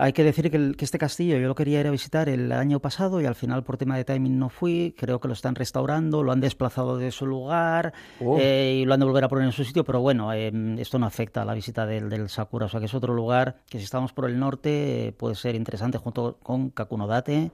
Hay 0.00 0.12
que 0.12 0.22
decir 0.22 0.48
que, 0.48 0.76
este 0.78 0.96
castillo 0.96 1.38
yo 1.38 1.48
lo 1.48 1.56
quería 1.56 1.80
ir 1.80 1.88
a 1.88 1.90
visitar 1.90 2.28
el 2.28 2.52
año 2.52 2.78
pasado 2.78 3.20
y 3.20 3.26
al 3.26 3.34
final 3.34 3.64
por 3.64 3.76
tema 3.76 3.96
de 3.96 4.04
timing 4.04 4.38
no 4.38 4.48
fui. 4.48 4.94
Creo 4.96 5.18
que 5.18 5.26
lo 5.26 5.34
están 5.34 5.56
restaurando, 5.56 6.22
lo 6.22 6.30
han 6.30 6.40
desplazado 6.40 6.96
de 6.98 7.10
su 7.10 7.26
lugar 7.26 7.92
oh. 8.20 8.38
eh, 8.40 8.78
y 8.80 8.84
lo 8.84 8.94
han 8.94 9.00
de 9.00 9.06
volver 9.06 9.24
a 9.24 9.28
poner 9.28 9.46
en 9.46 9.52
su 9.52 9.64
sitio. 9.64 9.82
Pero 9.84 10.00
bueno, 10.00 10.32
em, 10.32 10.78
esto 10.78 11.00
no 11.00 11.06
afecta 11.06 11.42
a 11.42 11.44
la 11.44 11.52
visita 11.52 11.84
del, 11.84 12.08
del, 12.08 12.28
Sakura. 12.28 12.66
O 12.66 12.68
sea 12.68 12.78
que 12.78 12.86
es 12.86 12.94
otro 12.94 13.12
lugar 13.12 13.56
que 13.68 13.78
si 13.78 13.84
estamos 13.84 14.12
por 14.12 14.30
el 14.30 14.38
norte 14.38 15.12
puede 15.18 15.34
ser 15.34 15.56
interesante 15.56 15.98
junto 15.98 16.38
con 16.44 16.70
Kakunodate. 16.70 17.50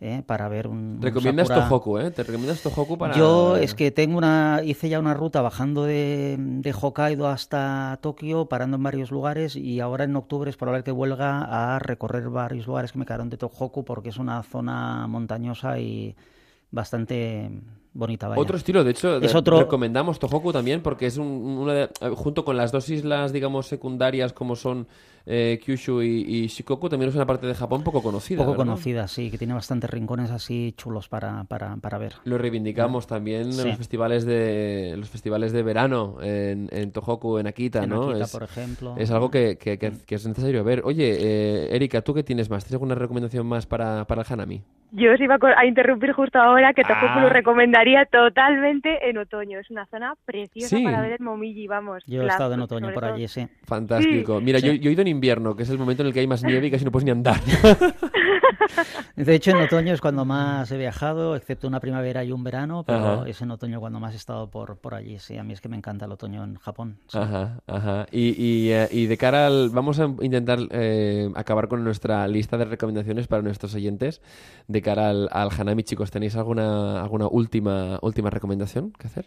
¿Eh? 0.00 0.22
para 0.26 0.48
ver 0.48 0.68
un. 0.68 1.00
¿Recomiendas 1.00 1.48
Tohoku, 1.48 1.98
eh? 1.98 2.10
¿Te 2.10 2.22
recomiendas 2.22 2.62
Tohoku 2.62 2.98
para.? 2.98 3.14
Yo 3.14 3.56
es 3.56 3.74
que 3.74 3.90
tengo 3.90 4.18
una. 4.18 4.60
Hice 4.64 4.88
ya 4.88 4.98
una 4.98 5.14
ruta 5.14 5.42
bajando 5.42 5.84
de, 5.84 6.36
de 6.38 6.74
Hokkaido 6.78 7.28
hasta 7.28 7.98
Tokio, 8.00 8.46
parando 8.46 8.76
en 8.76 8.82
varios 8.82 9.10
lugares 9.10 9.56
y 9.56 9.80
ahora 9.80 10.04
en 10.04 10.16
octubre 10.16 10.50
es 10.50 10.56
probable 10.56 10.84
que 10.84 10.92
vuelva 10.92 11.74
a 11.74 11.78
recorrer 11.78 12.28
varios 12.28 12.66
lugares 12.66 12.92
que 12.92 12.98
me 12.98 13.06
quedaron 13.06 13.30
de 13.30 13.36
Tohoku 13.36 13.84
porque 13.84 14.10
es 14.10 14.18
una 14.18 14.42
zona 14.42 15.06
montañosa 15.06 15.78
y 15.78 16.16
bastante 16.70 17.50
bonita. 17.92 18.28
Vaya. 18.28 18.40
Otro 18.40 18.56
estilo, 18.56 18.84
de 18.84 18.90
hecho, 18.90 19.16
es 19.16 19.34
otro... 19.34 19.58
recomendamos 19.58 20.18
Tohoku 20.18 20.52
también 20.52 20.82
porque 20.82 21.06
es 21.06 21.16
un, 21.16 21.26
una 21.26 21.88
junto 22.14 22.44
con 22.44 22.56
las 22.56 22.72
dos 22.72 22.88
islas, 22.90 23.32
digamos, 23.32 23.66
secundarias 23.66 24.32
como 24.32 24.56
son 24.56 24.86
eh, 25.26 25.58
Kyushu 25.62 26.02
y, 26.02 26.46
Shikoku, 26.46 26.88
también 26.88 27.08
es 27.08 27.16
una 27.16 27.26
parte 27.26 27.46
de 27.46 27.54
Japón 27.54 27.82
poco 27.82 28.00
conocida. 28.00 28.44
Poco 28.44 28.54
conocida, 28.56 29.08
sí, 29.08 29.30
que 29.30 29.38
tiene 29.38 29.54
bastantes 29.54 29.90
rincones 29.90 30.30
así 30.30 30.72
chulos 30.76 31.08
para, 31.08 31.42
para, 31.44 31.76
para 31.76 31.98
ver. 31.98 32.14
Lo 32.24 32.38
reivindicamos 32.38 33.08
también 33.08 33.50
en 33.50 33.56
los 33.56 33.76
festivales 33.76 34.24
de 34.24 34.94
los 34.96 35.10
festivales 35.10 35.52
de 35.52 35.62
verano 35.64 36.18
en, 36.22 36.68
en 36.70 36.92
Tohoku, 36.92 37.38
en 37.38 37.48
Akita, 37.48 37.86
¿no? 37.86 38.14
es, 38.14 38.30
por 38.30 38.44
ejemplo. 38.44 38.94
Es 38.96 39.10
algo 39.10 39.30
que, 39.30 39.58
que, 39.58 39.78
que, 39.78 40.14
es 40.14 40.26
necesario 40.26 40.62
ver. 40.62 40.82
Oye, 40.84 41.16
eh, 41.20 41.74
Erika, 41.74 42.02
¿tú 42.02 42.14
qué 42.14 42.22
tienes 42.22 42.48
más? 42.48 42.64
¿Tienes 42.64 42.74
alguna 42.74 42.94
recomendación 42.94 43.46
más 43.46 43.66
para, 43.66 44.04
para 44.04 44.22
el 44.22 44.26
Hanami? 44.30 44.62
Yo 44.92 45.12
os 45.12 45.20
iba 45.20 45.36
a 45.56 45.66
interrumpir 45.66 46.12
justo 46.12 46.38
ahora 46.38 46.72
que 46.72 46.82
Tohoku 46.82 47.20
lo 47.20 47.26
ah. 47.26 47.30
recomendaría 47.30 48.06
totalmente 48.06 49.10
en 49.10 49.18
otoño. 49.18 49.58
Es 49.58 49.70
una 49.70 49.84
zona 49.86 50.14
preciosa 50.24 50.78
para 50.82 51.02
ver 51.02 51.12
el 51.12 51.20
Momiji, 51.20 51.66
vamos. 51.66 52.04
Yo 52.06 52.22
he 52.22 52.26
estado 52.26 52.54
en 52.54 52.60
otoño 52.60 52.94
por 52.94 53.04
allí, 53.04 53.26
sí. 53.26 53.48
Fantástico. 53.64 54.40
Mira, 54.40 54.60
Yo, 54.60 54.72
yo 54.72 54.88
he 54.88 54.92
ido 54.92 55.02
en 55.02 55.08
invierno, 55.16 55.56
que 55.56 55.64
es 55.64 55.70
el 55.70 55.78
momento 55.78 56.02
en 56.02 56.08
el 56.08 56.14
que 56.14 56.20
hay 56.20 56.26
más 56.26 56.42
nieve 56.44 56.66
y 56.66 56.70
casi 56.70 56.84
no 56.84 56.90
puedes 56.90 57.04
ni 57.04 57.10
andar. 57.10 57.40
De 59.16 59.34
hecho, 59.34 59.50
en 59.52 59.56
otoño 59.58 59.94
es 59.94 60.00
cuando 60.00 60.24
más 60.24 60.70
he 60.70 60.76
viajado, 60.76 61.36
excepto 61.36 61.66
una 61.66 61.80
primavera 61.80 62.22
y 62.24 62.32
un 62.32 62.44
verano, 62.44 62.84
pero 62.86 63.24
es 63.24 63.40
en 63.40 63.50
otoño 63.50 63.80
cuando 63.80 63.98
más 63.98 64.12
he 64.12 64.16
estado 64.16 64.50
por, 64.50 64.76
por 64.76 64.94
allí. 64.94 65.18
Sí, 65.18 65.38
a 65.38 65.42
mí 65.42 65.52
es 65.52 65.60
que 65.60 65.68
me 65.68 65.76
encanta 65.76 66.04
el 66.04 66.12
otoño 66.12 66.44
en 66.44 66.56
Japón. 66.56 66.98
Ajá, 67.14 67.60
ajá. 67.66 68.06
Y, 68.10 68.70
eh, 68.70 68.88
y, 68.90 69.06
de 69.06 69.16
cara 69.16 69.46
al... 69.46 69.70
Vamos 69.70 70.00
a 70.00 70.04
intentar 70.20 70.58
eh, 70.70 71.30
acabar 71.34 71.68
con 71.68 71.82
nuestra 71.82 72.28
lista 72.28 72.58
de 72.58 72.66
recomendaciones 72.66 73.26
para 73.26 73.42
nuestros 73.42 73.74
oyentes. 73.74 74.20
De 74.68 74.82
cara 74.82 75.08
al, 75.08 75.28
al 75.32 75.48
Hanami, 75.58 75.82
chicos, 75.82 76.10
¿tenéis 76.10 76.36
alguna, 76.36 77.02
alguna 77.02 77.26
última, 77.26 77.98
última 78.02 78.30
recomendación 78.30 78.92
que 78.92 79.06
hacer? 79.06 79.26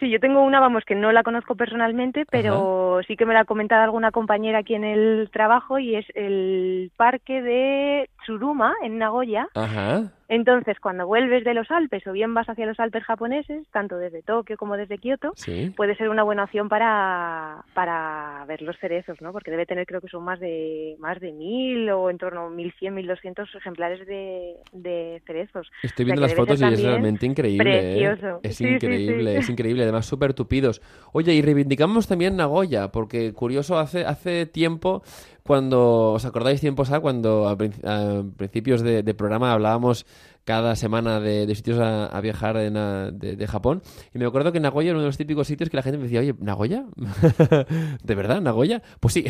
Sí, 0.00 0.08
yo 0.08 0.18
tengo 0.18 0.42
una, 0.42 0.60
vamos, 0.60 0.84
que 0.86 0.94
no 0.94 1.12
la 1.12 1.22
conozco 1.22 1.54
personalmente, 1.56 2.24
pero 2.30 2.89
sí 3.02 3.16
que 3.16 3.26
me 3.26 3.34
la 3.34 3.40
ha 3.40 3.44
comentado 3.44 3.82
alguna 3.82 4.10
compañera 4.10 4.58
aquí 4.58 4.74
en 4.74 4.84
el 4.84 5.30
trabajo 5.32 5.78
y 5.78 5.96
es 5.96 6.06
el 6.14 6.90
parque 6.96 7.42
de 7.42 8.08
Tsuruma, 8.22 8.74
en 8.82 8.98
Nagoya. 8.98 9.48
Ajá. 9.54 10.12
Entonces, 10.28 10.78
cuando 10.78 11.08
vuelves 11.08 11.42
de 11.42 11.54
los 11.54 11.68
Alpes 11.72 12.06
o 12.06 12.12
bien 12.12 12.34
vas 12.34 12.48
hacia 12.48 12.64
los 12.64 12.78
Alpes 12.78 13.02
japoneses, 13.02 13.66
tanto 13.72 13.96
desde 13.96 14.22
Tokio 14.22 14.56
como 14.56 14.76
desde 14.76 14.98
Kioto, 14.98 15.32
Sí. 15.34 15.72
puede 15.76 15.96
ser 15.96 16.08
una 16.08 16.22
buena 16.22 16.44
opción 16.44 16.68
para, 16.68 17.64
para 17.74 18.44
ver 18.46 18.62
los 18.62 18.78
cerezos, 18.78 19.20
¿no? 19.20 19.32
Porque 19.32 19.50
debe 19.50 19.66
tener, 19.66 19.86
creo 19.86 20.00
que 20.00 20.06
son 20.06 20.22
más 20.22 20.38
de 20.38 20.94
más 21.00 21.18
de 21.18 21.32
mil 21.32 21.90
o 21.90 22.10
en 22.10 22.18
torno 22.18 22.46
a 22.46 22.50
1100, 22.50 22.94
1200 22.94 23.52
ejemplares 23.56 24.06
de, 24.06 24.54
de 24.72 25.20
cerezos. 25.26 25.68
Estoy 25.82 25.88
O 25.88 25.96
sea, 25.96 26.04
viendo 26.04 26.22
las 26.22 26.34
fotos 26.34 26.60
y 26.60 26.64
es 26.64 26.82
realmente 26.84 27.26
increíble. 27.26 28.04
¿eh? 28.04 28.16
Es 28.44 28.56
sí, 28.56 28.68
increíble, 28.68 29.32
sí. 29.32 29.38
es 29.38 29.50
increíble. 29.50 29.82
Además, 29.82 30.06
súper 30.06 30.32
tupidos. 30.32 30.80
Oye, 31.12 31.34
y 31.34 31.42
reivindicamos 31.42 32.06
también 32.06 32.36
Nagoya, 32.36 32.89
porque 32.90 33.32
curioso, 33.32 33.78
hace, 33.78 34.04
hace 34.04 34.46
tiempo, 34.46 35.02
cuando, 35.42 36.12
¿os 36.12 36.24
acordáis 36.24 36.60
tiempos 36.60 36.90
A, 36.90 37.00
cuando 37.00 37.48
a, 37.48 37.56
prin- 37.56 37.74
a 37.84 38.22
principios 38.36 38.82
de, 38.82 39.02
programa 39.14 39.52
hablábamos 39.52 40.06
cada 40.44 40.74
semana 40.74 41.20
de, 41.20 41.52
sitios 41.54 41.78
a, 41.78 42.20
viajar 42.20 42.56
de, 42.56 43.46
Japón? 43.46 43.82
Y 44.14 44.18
me 44.18 44.26
acuerdo 44.26 44.52
que 44.52 44.60
Nagoya 44.60 44.90
era 44.90 44.96
uno 44.96 45.02
de 45.02 45.08
los 45.08 45.18
típicos 45.18 45.46
sitios 45.46 45.70
que 45.70 45.76
la 45.76 45.82
gente 45.82 45.98
me 45.98 46.04
decía, 46.04 46.20
oye, 46.20 46.34
¿Nagoya? 46.40 46.84
¿De 48.02 48.14
verdad, 48.14 48.40
Nagoya? 48.40 48.82
Pues 49.00 49.14
sí. 49.14 49.24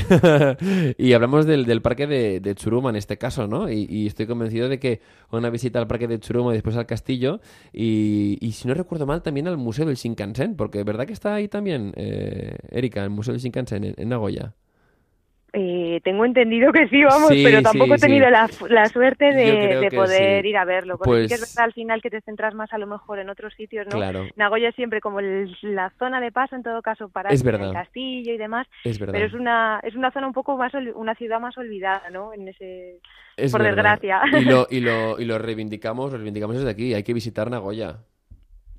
y 0.98 1.12
hablamos 1.12 1.46
del, 1.46 1.82
parque 1.82 2.06
de, 2.06 2.40
de 2.40 2.56
en 2.88 2.96
este 2.96 3.18
caso, 3.18 3.46
¿no? 3.46 3.70
Y, 3.70 4.06
estoy 4.06 4.26
convencido 4.26 4.68
de 4.68 4.78
que 4.78 5.00
una 5.30 5.50
visita 5.50 5.78
al 5.78 5.86
parque 5.86 6.08
de 6.08 6.18
Tsuruma 6.18 6.50
y 6.50 6.54
después 6.54 6.76
al 6.76 6.86
castillo 6.86 7.40
y, 7.72 8.38
y 8.40 8.52
si 8.52 8.66
no 8.68 8.74
recuerdo 8.74 9.06
mal 9.06 9.22
también 9.22 9.48
al 9.48 9.56
Museo 9.56 9.86
del 9.86 9.96
Shinkansen, 9.96 10.56
porque 10.56 10.84
¿verdad 10.84 11.06
que 11.06 11.12
está 11.12 11.34
ahí 11.34 11.48
también, 11.48 11.92
eh, 11.96 12.56
Erika, 12.70 13.02
el 13.04 13.10
Museo 13.10 13.32
del 13.32 13.40
Shinkansen 13.40 13.84
en, 13.84 13.94
en 13.96 14.08
Nagoya? 14.08 14.54
Eh, 15.96 16.00
tengo 16.00 16.24
entendido 16.24 16.70
que 16.72 16.86
sí, 16.88 17.02
vamos, 17.02 17.30
Sí, 17.30 17.42
pero 17.44 17.62
tampoco 17.62 17.94
sí, 17.96 18.04
he 18.04 18.06
tenido 18.08 18.26
sí. 18.26 18.32
la, 18.32 18.48
la 18.68 18.86
suerte 18.88 19.24
de, 19.32 19.78
de 19.80 19.90
poder 19.90 20.46
ir 20.46 20.56
a 20.56 20.64
verlo. 20.64 20.98
Porque 20.98 21.26
que 21.26 21.34
es 21.34 21.40
Pues- 21.40 21.54
verdad 21.54 21.64
al 21.64 21.72
final 21.72 22.00
que 22.00 22.10
te 22.10 22.20
centras 22.20 22.54
más 22.54 22.72
a 22.72 22.78
lo 22.78 22.86
mejor 22.86 23.18
en 23.18 23.28
otros 23.30 23.52
sitios, 23.54 23.86
¿no? 23.86 23.96
Claro, 23.96 24.26
Nagoya 24.36 24.68
es 24.68 24.74
siempre 24.76 25.00
como 25.00 25.18
el- 25.20 25.56
la 25.62 25.90
zona 25.98 26.20
de 26.20 26.30
paso, 26.30 26.54
en 26.54 26.62
todo 26.62 26.80
caso, 26.82 27.08
para 27.08 27.30
Es 27.30 27.42
verdad. 27.42 27.72
castillo 27.72 28.32
y 28.32 28.38
demás, 28.38 28.66
es 28.84 28.98
verdad. 28.98 29.14
pero 29.14 29.26
es 29.26 29.34
una 29.34 29.80
es 29.82 29.94
una 29.96 30.10
zona 30.12 30.26
un 30.26 30.32
poco 30.32 30.56
más, 30.56 30.72
una 30.94 31.14
ciudad 31.14 31.40
más 31.40 31.56
olvidada, 31.58 32.08
¿no? 32.10 32.32
En 32.32 32.46
ese 32.48 32.98
Es 33.36 33.50
por 33.52 33.62
verdad. 33.62 33.98
desgracia. 33.98 34.20
Y 34.40 34.44
lo, 34.44 34.66
y, 34.70 34.80
lo, 34.80 35.18
y 35.20 35.24
lo 35.24 35.38
reivindicamos, 35.38 36.12
lo 36.12 36.18
reivindicamos 36.18 36.56
desde 36.56 36.70
aquí, 36.70 36.94
hay 36.94 37.02
que 37.02 37.14
visitar 37.14 37.50
Nagoya. 37.50 37.98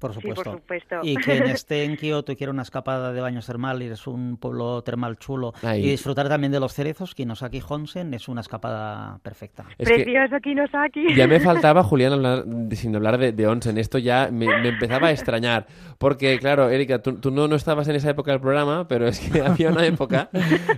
Por 0.01 0.13
Sí, 0.15 0.19
supuesto. 0.21 0.43
por 0.43 0.53
supuesto. 0.59 0.95
Y 1.03 1.15
quien 1.15 1.43
esté 1.43 1.83
en 1.85 1.95
Kioto 1.95 2.31
y 2.31 2.35
quiera 2.35 2.51
una 2.51 2.63
escapada 2.63 3.13
de 3.13 3.21
baños 3.21 3.45
termales, 3.45 3.91
es 3.91 4.07
un 4.07 4.35
pueblo 4.35 4.81
termal 4.81 5.17
chulo, 5.17 5.53
Ahí. 5.63 5.85
y 5.85 5.89
disfrutar 5.91 6.27
también 6.27 6.51
de 6.51 6.59
los 6.59 6.73
cerezos, 6.73 7.13
Kinosaki 7.15 7.61
Honsen 7.69 8.13
es 8.15 8.27
una 8.27 8.41
escapada 8.41 9.19
perfecta. 9.23 9.63
Es 9.77 9.87
que 9.87 9.93
Precioso 10.03 10.37
Kinosaki. 10.41 11.15
ya 11.15 11.27
me 11.27 11.39
faltaba, 11.39 11.83
Julián, 11.83 12.13
hablar, 12.13 12.43
sin 12.71 12.95
hablar 12.95 13.17
de, 13.17 13.31
de 13.31 13.47
onsen. 13.47 13.77
Esto 13.77 13.97
ya 13.99 14.29
me, 14.31 14.47
me 14.47 14.69
empezaba 14.69 15.07
a 15.07 15.11
extrañar. 15.11 15.67
Porque, 15.99 16.39
claro, 16.39 16.69
Erika, 16.69 16.99
tú, 17.01 17.13
tú 17.19 17.29
no, 17.31 17.47
no 17.47 17.55
estabas 17.55 17.87
en 17.87 17.95
esa 17.95 18.09
época 18.09 18.31
del 18.31 18.41
programa, 18.41 18.87
pero 18.87 19.07
es 19.07 19.19
que 19.19 19.39
había 19.45 19.69
una 19.69 19.85
época 19.85 20.29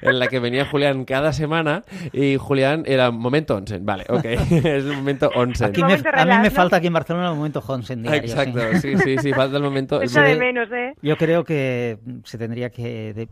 en 0.02 0.20
la 0.20 0.28
que 0.28 0.40
venía 0.40 0.66
Julián 0.66 1.06
cada 1.06 1.32
semana 1.32 1.84
y 2.12 2.36
Julián 2.36 2.84
era 2.86 3.10
momento 3.12 3.56
onsen. 3.56 3.86
Vale, 3.86 4.04
ok, 4.10 4.26
es 4.26 4.66
el 4.66 4.94
momento 4.94 5.30
onsen. 5.34 5.70
Aquí 5.70 5.82
me- 5.82 5.88
momento 5.98 6.10
a 6.14 6.26
mí 6.26 6.38
me 6.42 6.50
falta 6.52 6.76
aquí 6.76 6.88
en 6.88 6.94
Barcelona 6.94 7.30
el 7.30 7.36
momento 7.36 7.62
Honsen 7.66 8.02
diario. 8.04 8.22
sí. 8.24 8.30
Exacto, 8.30 8.60
sí, 8.82 8.98
sí, 9.18 9.30
sí, 9.30 9.34
falta 9.34 9.58
el 9.58 9.64
momento. 9.64 10.02
Echa 10.02 10.22
de 10.24 10.36
menos, 10.38 10.70
¿eh? 10.72 10.94
Yo 11.02 11.18
creo 11.18 11.44
que 11.44 11.98
se 12.24 12.38
tendría 12.38 12.70
que 12.70 13.14
de- 13.14 13.28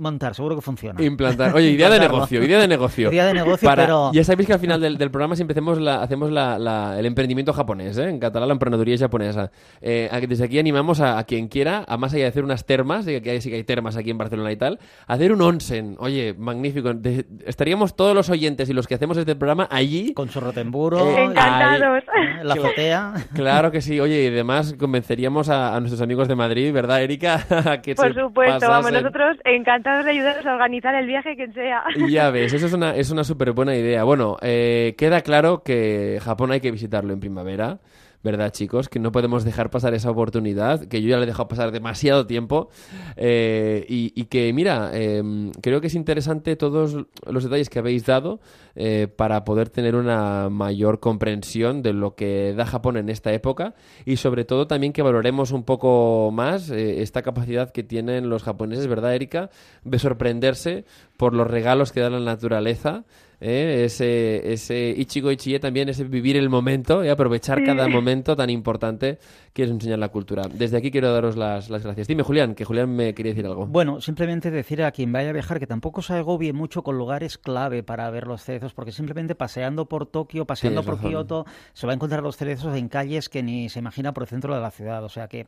montar, 0.00 0.34
seguro 0.34 0.56
que 0.56 0.62
funciona. 0.62 1.02
Implantar. 1.02 1.52
Oye, 1.54 1.70
idea 1.70 1.90
de 1.90 2.00
negocio, 2.00 2.42
idea 2.42 2.58
de 2.60 2.68
negocio. 2.68 3.10
Idea 3.12 3.26
de 3.26 3.34
negocio, 3.34 3.68
Para- 3.68 3.84
pero 3.84 4.10
Ya 4.12 4.24
sabéis 4.24 4.46
que 4.46 4.52
al 4.54 4.60
final 4.60 4.80
del, 4.80 4.98
del 4.98 5.10
programa 5.10 5.36
siempre 5.36 5.52
hacemos, 5.52 5.80
la, 5.80 6.02
hacemos 6.02 6.30
la- 6.30 6.58
la- 6.58 6.98
el 6.98 7.06
emprendimiento 7.06 7.52
japonés, 7.52 7.96
¿eh? 7.98 8.08
en 8.08 8.18
catalán 8.18 8.48
la 8.48 8.52
emprendeduría 8.54 8.96
japonesa. 8.98 9.50
Eh, 9.80 10.08
desde 10.28 10.44
aquí 10.44 10.58
animamos 10.58 11.00
a, 11.00 11.18
a 11.18 11.24
quien 11.24 11.48
quiera, 11.48 11.84
a 11.86 11.96
más 11.96 12.12
allá 12.14 12.24
de 12.24 12.28
hacer 12.28 12.44
unas 12.44 12.64
termas, 12.66 13.04
de 13.04 13.20
que 13.22 13.30
hay, 13.30 13.40
sí 13.40 13.50
que 13.50 13.56
hay 13.56 13.64
termas 13.64 13.96
aquí 13.96 14.10
en 14.10 14.18
Barcelona 14.18 14.50
y 14.52 14.56
tal, 14.56 14.78
a 15.06 15.14
hacer 15.14 15.32
un 15.32 15.42
onsen. 15.42 15.96
Oye, 15.98 16.34
magnífico. 16.38 16.94
De- 16.94 17.26
estaríamos 17.46 17.96
todos 17.96 18.14
los 18.14 18.28
oyentes 18.30 18.68
y 18.68 18.72
los 18.72 18.86
que 18.86 18.94
hacemos 18.94 19.16
este 19.16 19.36
programa 19.36 19.68
allí. 19.70 20.12
con 20.14 20.28
su 20.28 20.40
rotemburo, 20.40 20.98
Eh, 20.98 21.24
Encantados. 21.24 22.02
eh, 22.40 22.44
la 22.44 22.54
azotea. 22.54 23.14
Claro 23.34 23.70
que 23.70 23.80
sí. 23.80 23.98
Oye, 24.00 24.24
y 24.24 24.26
además 24.28 24.74
convenceríamos 24.78 25.48
a, 25.48 25.74
a 25.76 25.80
nuestros 25.80 26.00
amigos 26.02 26.28
de 26.28 26.34
Madrid, 26.36 26.72
¿verdad, 26.72 27.02
Erika? 27.02 27.80
que 27.82 27.94
Por 27.94 28.12
se 28.14 28.20
supuesto, 28.20 28.68
vamos, 28.68 28.86
pasasen. 28.86 29.02
nosotros 29.02 29.36
encantados 29.44 29.89
de 30.04 30.10
ayudaros 30.10 30.46
a 30.46 30.52
organizar 30.52 30.94
el 30.94 31.06
viaje 31.06 31.36
quien 31.36 31.52
sea. 31.52 31.84
Ya 32.08 32.30
ves, 32.30 32.52
eso 32.52 32.66
es 32.66 32.72
una, 32.72 32.90
es 32.96 33.10
una 33.10 33.24
súper 33.24 33.52
buena 33.52 33.76
idea. 33.76 34.04
Bueno, 34.04 34.36
eh, 34.42 34.94
queda 34.96 35.20
claro 35.20 35.62
que 35.62 36.18
Japón 36.22 36.52
hay 36.52 36.60
que 36.60 36.70
visitarlo 36.70 37.12
en 37.12 37.20
primavera, 37.20 37.78
¿verdad, 38.22 38.50
chicos? 38.52 38.88
Que 38.88 38.98
no 38.98 39.12
podemos 39.12 39.44
dejar 39.44 39.70
pasar 39.70 39.94
esa 39.94 40.10
oportunidad, 40.10 40.84
que 40.86 41.02
yo 41.02 41.08
ya 41.08 41.16
le 41.16 41.24
he 41.24 41.26
dejado 41.26 41.48
pasar 41.48 41.72
demasiado 41.72 42.26
tiempo. 42.26 42.68
eh, 43.16 43.84
y, 43.88 44.24
que, 44.24 44.52
mira, 44.52 44.90
eh, 44.92 45.22
creo 45.60 45.80
que 45.80 45.88
es 45.88 45.94
interesante 45.94 46.56
todos 46.56 46.96
los 47.26 47.44
detalles 47.44 47.68
que 47.70 47.78
habéis 47.78 48.06
dado 48.06 48.40
eh, 48.76 49.08
para 49.14 49.44
poder 49.44 49.68
tener 49.68 49.96
una 49.96 50.48
mayor 50.48 51.00
comprensión 51.00 51.82
de 51.82 51.92
lo 51.92 52.14
que 52.14 52.54
da 52.56 52.66
Japón 52.66 52.96
en 52.96 53.08
esta 53.08 53.32
época 53.32 53.74
y 54.04 54.16
sobre 54.16 54.44
todo 54.44 54.66
también 54.66 54.92
que 54.92 55.02
valoremos 55.02 55.50
un 55.50 55.64
poco 55.64 56.30
más 56.32 56.70
eh, 56.70 57.02
esta 57.02 57.22
capacidad 57.22 57.70
que 57.72 57.82
tienen 57.82 58.28
los 58.28 58.42
japoneses, 58.42 58.86
¿verdad, 58.86 59.14
Erika? 59.14 59.50
De 59.84 59.98
sorprenderse 59.98 60.84
por 61.16 61.34
los 61.34 61.46
regalos 61.46 61.92
que 61.92 62.00
da 62.00 62.10
la 62.10 62.20
naturaleza. 62.20 63.04
¿Eh? 63.40 63.82
Ese, 63.84 64.52
ese 64.52 64.94
Ichigo 64.96 65.30
Ichie 65.30 65.58
también, 65.60 65.88
ese 65.88 66.04
vivir 66.04 66.36
el 66.36 66.48
momento 66.48 67.04
y 67.04 67.08
aprovechar 67.08 67.58
Sí. 67.58 67.64
cada 67.64 67.88
momento 67.88 68.36
tan 68.36 68.50
importante 68.50 69.18
que 69.52 69.64
es 69.64 69.70
enseñar 69.70 69.98
la 69.98 70.08
cultura. 70.10 70.42
Desde 70.52 70.76
aquí 70.76 70.90
quiero 70.90 71.12
daros 71.12 71.36
las, 71.36 71.70
las 71.70 71.82
gracias. 71.82 72.06
Dime, 72.06 72.22
Julián, 72.22 72.54
que 72.54 72.64
Julián 72.64 72.94
me 72.94 73.14
quería 73.14 73.32
decir 73.32 73.46
algo. 73.46 73.66
Bueno, 73.66 74.00
simplemente 74.00 74.50
decir 74.50 74.82
a 74.82 74.92
quien 74.92 75.12
vaya 75.12 75.30
a 75.30 75.32
viajar 75.32 75.58
que 75.58 75.66
tampoco 75.66 76.02
se 76.02 76.14
agobie 76.14 76.52
mucho 76.52 76.82
con 76.82 76.96
lugares 76.98 77.38
clave 77.38 77.82
para 77.82 78.08
ver 78.10 78.26
los 78.26 78.42
cerezos, 78.42 78.72
porque 78.74 78.92
simplemente 78.92 79.34
paseando 79.34 79.86
por 79.86 80.06
Tokio, 80.06 80.44
paseando 80.46 80.82
Tienes 80.82 80.86
por 80.86 80.94
razón. 81.04 81.10
Kioto, 81.10 81.46
se 81.72 81.86
va 81.86 81.92
a 81.92 81.96
encontrar 81.96 82.22
los 82.22 82.36
cerezos 82.36 82.76
en 82.76 82.88
calles 82.88 83.28
que 83.28 83.42
ni 83.42 83.68
se 83.68 83.78
imagina 83.80 84.12
por 84.14 84.22
el 84.24 84.28
centro 84.28 84.54
de 84.54 84.60
la 84.60 84.70
ciudad. 84.70 85.02
O 85.04 85.08
sea 85.08 85.28
que 85.28 85.46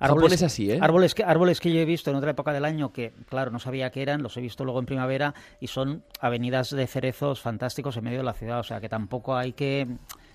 Japón 0.00 0.32
es 0.32 0.42
así, 0.42 0.70
¿eh? 0.72 0.78
árboles, 0.80 1.14
que, 1.14 1.24
árboles 1.24 1.60
que 1.60 1.72
yo 1.72 1.80
he 1.80 1.84
visto 1.84 2.10
en 2.10 2.16
otra 2.16 2.30
época 2.32 2.52
del 2.52 2.64
año 2.64 2.92
que, 2.92 3.12
claro, 3.28 3.50
no 3.50 3.58
sabía 3.58 3.90
que 3.90 4.02
eran, 4.02 4.22
los 4.22 4.36
he 4.36 4.40
visto 4.40 4.64
luego 4.64 4.80
en 4.80 4.86
primavera 4.86 5.34
y 5.60 5.68
son 5.68 6.02
avenidas 6.20 6.70
de 6.70 6.86
cerezos 6.86 7.33
fantásticos 7.40 7.96
en 7.96 8.04
medio 8.04 8.18
de 8.18 8.24
la 8.24 8.34
ciudad. 8.34 8.60
O 8.60 8.64
sea 8.64 8.80
que 8.80 8.88
tampoco 8.88 9.36
hay 9.36 9.52
que... 9.52 9.86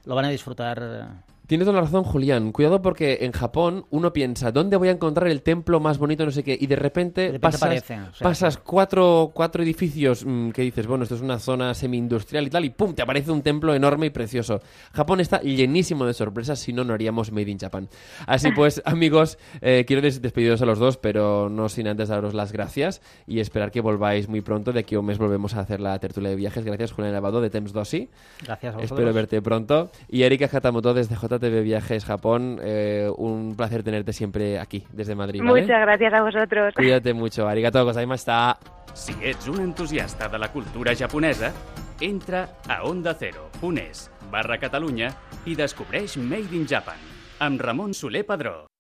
Lo 0.06 0.16
van 0.16 0.26
a 0.26 0.30
disfrutar. 0.30 1.24
Tienes 1.50 1.66
toda 1.66 1.78
la 1.80 1.86
razón, 1.86 2.04
Julián. 2.04 2.52
Cuidado 2.52 2.80
porque 2.80 3.18
en 3.22 3.32
Japón 3.32 3.88
uno 3.90 4.14
piensa, 4.14 4.52
¿dónde 4.52 4.78
voy 4.78 4.90
a 4.90 4.92
encontrar 4.92 5.28
el 5.30 5.42
templo 5.42 5.80
más 5.80 5.98
bonito, 5.98 6.24
no 6.24 6.30
sé 6.30 6.44
qué? 6.44 6.56
Y 6.62 6.68
de 6.68 6.76
repente, 6.76 7.22
De 7.22 7.28
repente 7.30 7.40
pasas, 7.40 7.64
aparece, 7.64 7.96
o 7.96 8.14
sea, 8.14 8.24
pasas 8.24 8.58
cuatro, 8.58 9.32
cuatro 9.34 9.64
edificios 9.64 10.24
mm, 10.24 10.52
que 10.52 10.62
dices, 10.62 10.86
bueno, 10.86 11.06
esto 11.06 11.16
es 11.16 11.22
una 11.22 11.40
zona 11.40 11.74
semi-industrial 11.74 12.46
y 12.46 12.50
tal, 12.52 12.66
y 12.66 12.70
¡pum! 12.70 12.94
te 12.94 13.02
aparece 13.02 13.32
un 13.32 13.42
templo 13.42 13.74
enorme 13.74 14.06
y 14.06 14.10
precioso. 14.12 14.62
Japón 14.94 15.22
está 15.22 15.42
llenísimo 15.42 16.06
de 16.06 16.14
sorpresas, 16.14 16.60
si 16.60 16.72
no, 16.72 16.84
no 16.84 16.94
haríamos 16.94 17.32
Made 17.32 17.50
in 17.50 17.58
Japan. 17.58 17.90
Así 18.28 18.52
pues, 18.52 18.80
amigos, 18.86 19.40
eh, 19.62 19.86
quiero 19.88 20.04
des- 20.04 20.22
despediros 20.22 20.62
a 20.62 20.68
los 20.68 20.78
dos, 20.78 20.98
pero 20.98 21.50
no 21.50 21.68
sin 21.68 21.88
antes 21.88 22.10
daros 22.10 22.36
las 22.36 22.52
gracias 22.52 23.02
y 23.26 23.40
esperar 23.40 23.72
que 23.72 23.82
volváis 23.82 24.30
muy 24.30 24.42
pronto. 24.42 24.72
De 24.72 24.82
aquí 24.82 24.94
a 24.94 25.00
un 25.00 25.08
mes 25.08 25.18
volvemos 25.18 25.56
a 25.56 25.62
hacer 25.62 25.80
la 25.80 25.98
tertulia 25.98 26.30
de 26.30 26.36
viajes. 26.36 26.64
Gracias, 26.64 26.92
Julián 26.92 27.12
Lavado, 27.14 27.42
de 27.42 27.50
Temps 27.50 27.74
Dossi. 27.74 28.08
Gracias 28.46 28.74
a 28.76 28.78
vosotros. 28.78 29.00
Espero 29.00 29.14
verte 29.16 29.42
pronto. 29.42 29.90
Y 30.08 30.22
Erika 30.22 30.48
Hatamoto 30.52 30.94
desde 30.94 31.16
JTV 31.40 31.64
Viajes 31.64 32.06
Japón, 32.06 32.60
eh, 32.62 33.10
un 33.18 33.56
placer 33.56 33.84
tenerte 33.84 34.14
siempre 34.14 34.60
aquí, 34.60 34.86
desde 34.92 35.16
Madrid. 35.16 35.42
¿vale? 35.44 35.62
Muchas 35.62 35.82
gracias 35.82 36.14
a 36.14 36.22
vosotros. 36.22 36.74
Cuídate 36.76 37.14
mucho. 37.14 37.48
Arigato 37.48 37.84
gozaimashita. 37.86 38.58
Si 38.94 39.14
ets 39.22 39.48
un 39.48 39.62
entusiasta 39.62 40.28
de 40.28 40.40
la 40.40 40.52
cultura 40.52 40.96
japonesa, 40.96 41.54
entra 42.02 42.50
a 42.68 42.84
ondacero.es 42.84 44.12
barra 44.32 44.60
Catalunya 44.60 45.10
i 45.46 45.56
descobreix 45.58 46.18
Made 46.18 46.56
in 46.56 46.68
Japan 46.68 47.00
amb 47.40 47.62
Ramon 47.62 47.94
Soler 47.94 48.26
Padró. 48.26 48.68